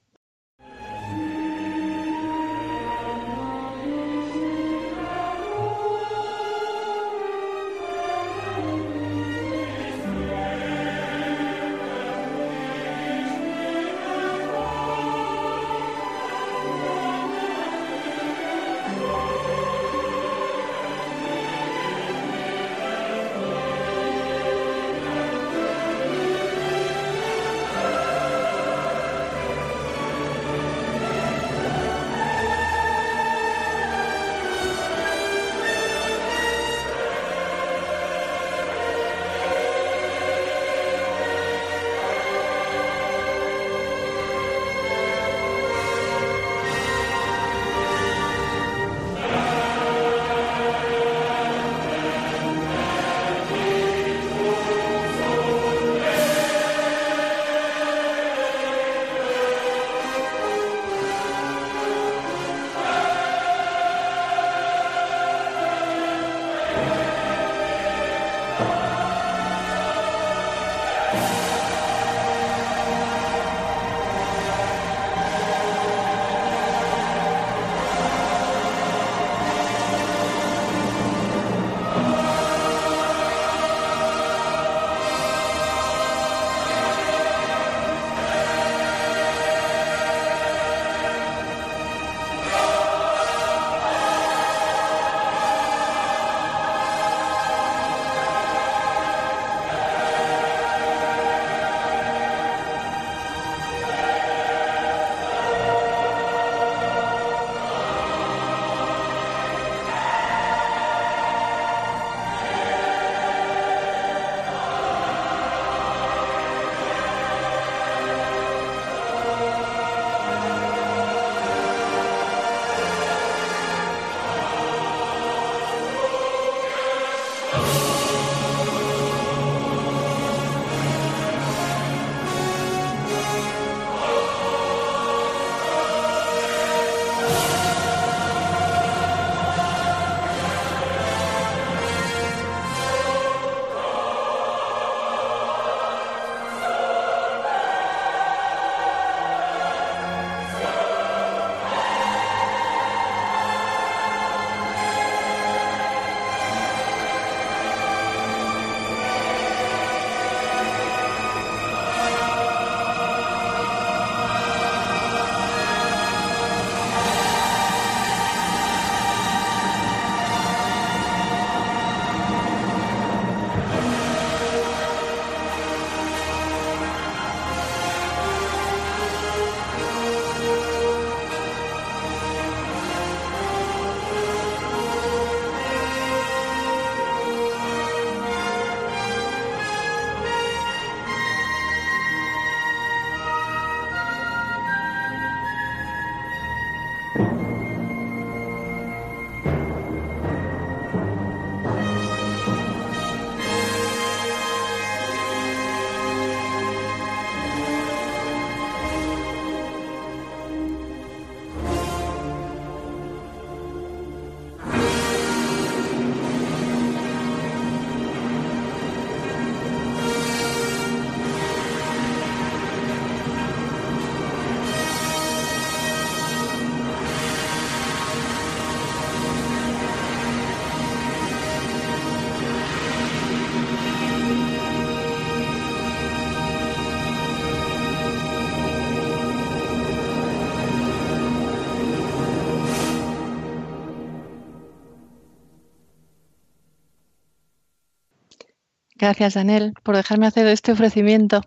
Gracias, 248.99 249.35
Daniel, 249.35 249.73
por 249.83 249.95
dejarme 249.95 250.27
hacer 250.27 250.45
este 250.47 250.73
ofrecimiento. 250.73 251.41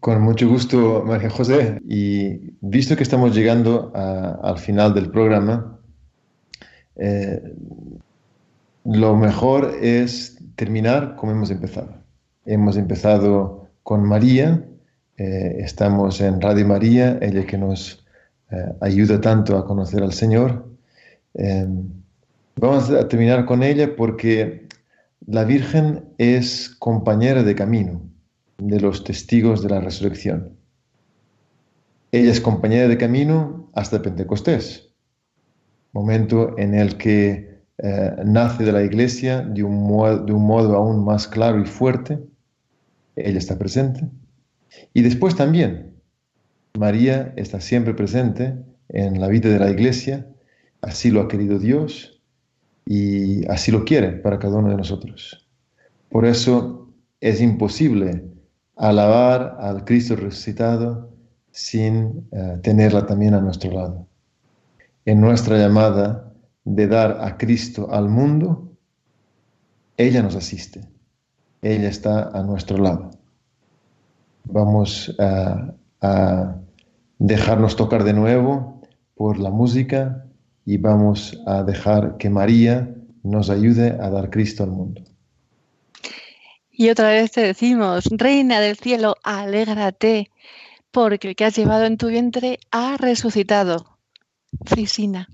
Con 0.00 0.22
mucho 0.22 0.48
gusto, 0.48 1.02
María 1.06 1.28
José. 1.28 1.78
Y 1.86 2.54
visto 2.62 2.96
que 2.96 3.02
estamos 3.02 3.34
llegando 3.34 3.92
al 3.94 4.56
final 4.56 4.94
del 4.94 5.10
programa, 5.10 5.78
eh, 6.96 7.38
lo 8.84 9.14
mejor 9.14 9.76
es 9.82 10.38
terminar 10.56 11.16
como 11.16 11.32
hemos 11.32 11.50
empezado. 11.50 11.94
Hemos 12.46 12.78
empezado 12.78 13.68
con 13.82 14.04
María, 14.04 14.64
eh, 15.18 15.56
estamos 15.58 16.18
en 16.22 16.40
Radio 16.40 16.66
María, 16.66 17.18
ella 17.20 17.44
que 17.44 17.58
nos 17.58 18.06
eh, 18.50 18.72
ayuda 18.80 19.20
tanto 19.20 19.58
a 19.58 19.66
conocer 19.66 20.02
al 20.02 20.14
Señor. 20.14 20.64
vamos 22.56 22.88
a 22.90 23.06
terminar 23.06 23.44
con 23.44 23.62
ella 23.62 23.94
porque 23.96 24.63
la 25.26 25.44
Virgen 25.44 26.04
es 26.18 26.68
compañera 26.68 27.42
de 27.42 27.54
camino 27.54 28.02
de 28.58 28.80
los 28.80 29.04
testigos 29.04 29.62
de 29.62 29.70
la 29.70 29.80
resurrección. 29.80 30.56
Ella 32.12 32.30
es 32.30 32.40
compañera 32.40 32.88
de 32.88 32.98
camino 32.98 33.70
hasta 33.74 34.02
Pentecostés, 34.02 34.90
momento 35.92 36.56
en 36.58 36.74
el 36.74 36.96
que 36.96 37.62
eh, 37.78 38.12
nace 38.24 38.64
de 38.64 38.72
la 38.72 38.82
iglesia 38.82 39.40
de 39.40 39.62
un, 39.62 39.82
modo, 39.82 40.18
de 40.18 40.32
un 40.32 40.46
modo 40.46 40.76
aún 40.76 41.04
más 41.04 41.26
claro 41.26 41.60
y 41.60 41.66
fuerte. 41.66 42.20
Ella 43.16 43.38
está 43.38 43.58
presente. 43.58 44.08
Y 44.92 45.02
después 45.02 45.34
también, 45.36 45.94
María 46.78 47.32
está 47.36 47.60
siempre 47.60 47.94
presente 47.94 48.56
en 48.90 49.20
la 49.20 49.28
vida 49.28 49.48
de 49.48 49.58
la 49.58 49.70
iglesia, 49.70 50.28
así 50.82 51.10
lo 51.10 51.22
ha 51.22 51.28
querido 51.28 51.58
Dios 51.58 52.13
y 52.86 53.46
así 53.50 53.70
lo 53.70 53.84
quiere 53.84 54.12
para 54.12 54.38
cada 54.38 54.58
uno 54.58 54.70
de 54.70 54.76
nosotros. 54.76 55.46
Por 56.10 56.26
eso 56.26 56.88
es 57.20 57.40
imposible 57.40 58.24
alabar 58.76 59.56
al 59.60 59.84
Cristo 59.84 60.16
resucitado 60.16 61.10
sin 61.50 62.28
eh, 62.32 62.58
tenerla 62.62 63.06
también 63.06 63.34
a 63.34 63.40
nuestro 63.40 63.70
lado. 63.70 64.06
En 65.04 65.20
nuestra 65.20 65.56
llamada 65.58 66.32
de 66.64 66.88
dar 66.88 67.18
a 67.20 67.36
Cristo 67.36 67.88
al 67.90 68.08
mundo, 68.08 68.72
ella 69.96 70.22
nos 70.22 70.34
asiste, 70.34 70.80
ella 71.62 71.88
está 71.88 72.28
a 72.28 72.42
nuestro 72.42 72.78
lado. 72.78 73.10
Vamos 74.44 75.14
a, 75.18 75.74
a 76.00 76.56
dejarnos 77.18 77.76
tocar 77.76 78.04
de 78.04 78.12
nuevo 78.12 78.80
por 79.14 79.38
la 79.38 79.50
música 79.50 80.23
y 80.66 80.78
vamos 80.78 81.38
a 81.46 81.62
dejar 81.62 82.16
que 82.16 82.30
María 82.30 82.94
nos 83.22 83.50
ayude 83.50 83.96
a 84.00 84.10
dar 84.10 84.30
Cristo 84.30 84.64
al 84.64 84.70
mundo. 84.70 85.02
Y 86.70 86.90
otra 86.90 87.10
vez 87.10 87.30
te 87.32 87.40
decimos, 87.40 88.06
Reina 88.10 88.60
del 88.60 88.76
cielo, 88.76 89.16
alégrate, 89.22 90.30
porque 90.90 91.28
el 91.28 91.36
que 91.36 91.44
has 91.44 91.56
llevado 91.56 91.84
en 91.84 91.96
tu 91.96 92.08
vientre 92.08 92.58
ha 92.70 92.96
resucitado. 92.96 93.98
Frisina. 94.64 95.28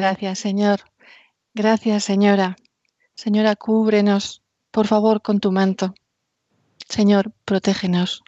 Gracias, 0.00 0.38
Señor. 0.38 0.80
Gracias, 1.52 2.04
Señora. 2.04 2.56
Señora, 3.14 3.54
cúbrenos, 3.54 4.42
por 4.70 4.86
favor, 4.86 5.20
con 5.20 5.40
tu 5.40 5.52
manto. 5.52 5.92
Señor, 6.88 7.32
protégenos. 7.44 8.22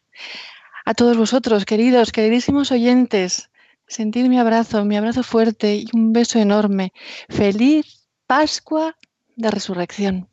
A 0.84 0.92
todos 0.92 1.16
vosotros, 1.16 1.64
queridos, 1.64 2.12
queridísimos 2.12 2.72
oyentes, 2.72 3.48
sentir 3.86 4.28
mi 4.28 4.38
abrazo, 4.38 4.84
mi 4.84 4.98
abrazo 4.98 5.22
fuerte 5.22 5.76
y 5.76 5.86
un 5.94 6.12
beso 6.12 6.38
enorme. 6.38 6.92
Feliz 7.30 8.06
Pascua 8.26 8.94
de 9.36 9.50
Resurrección. 9.50 10.28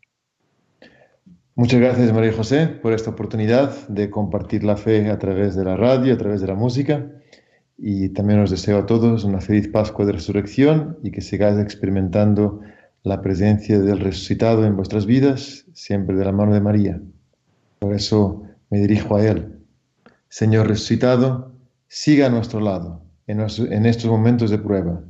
Muchas 1.56 1.80
gracias, 1.80 2.12
María 2.12 2.34
José, 2.34 2.68
por 2.68 2.92
esta 2.92 3.12
oportunidad 3.12 3.88
de 3.88 4.10
compartir 4.10 4.66
la 4.66 4.76
fe 4.76 5.10
a 5.10 5.18
través 5.18 5.56
de 5.56 5.64
la 5.64 5.78
radio, 5.78 6.14
a 6.14 6.18
través 6.18 6.42
de 6.42 6.48
la 6.48 6.56
música. 6.56 7.10
Y 7.82 8.10
también 8.10 8.42
os 8.42 8.52
deseo 8.52 8.80
a 8.80 8.86
todos 8.86 9.24
una 9.24 9.40
feliz 9.40 9.70
Pascua 9.70 10.06
de 10.06 10.12
Resurrección 10.12 10.98
y 11.02 11.12
que 11.12 11.22
sigáis 11.22 11.58
experimentando 11.58 12.60
la 13.04 13.22
presencia 13.22 13.80
del 13.80 14.00
resucitado 14.00 14.66
en 14.66 14.76
vuestras 14.76 15.06
vidas, 15.06 15.66
siempre 15.74 16.18
de 16.18 16.26
la 16.26 16.34
mano 16.34 16.54
de 16.54 16.60
María. 16.60 17.02
Por 17.80 17.94
eso 17.94 18.44
me 18.70 18.80
dirijo 18.80 19.16
a 19.16 19.26
Él. 19.26 19.60
Señor 20.28 20.68
resucitado, 20.68 21.54
siga 21.88 22.28
a 22.28 22.30
nuestro 22.30 22.60
lado 22.60 23.02
en, 23.28 23.40
en 23.40 23.86
estos 23.86 24.12
momentos 24.12 24.52
de 24.52 24.60
prueba 24.60 25.02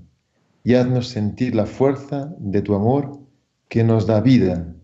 y 0.64 0.76
haznos 0.76 1.08
sentir 1.08 1.56
la 1.56 1.66
fuerza 1.66 2.32
de 2.38 2.62
tu 2.62 2.76
amor 2.76 3.20
que 3.68 3.84
nos 3.84 4.06
da 4.06 4.22
vida 4.22 4.76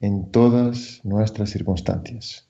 en 0.00 0.30
todas 0.30 1.00
nuestras 1.04 1.50
circunstancias. 1.50 2.49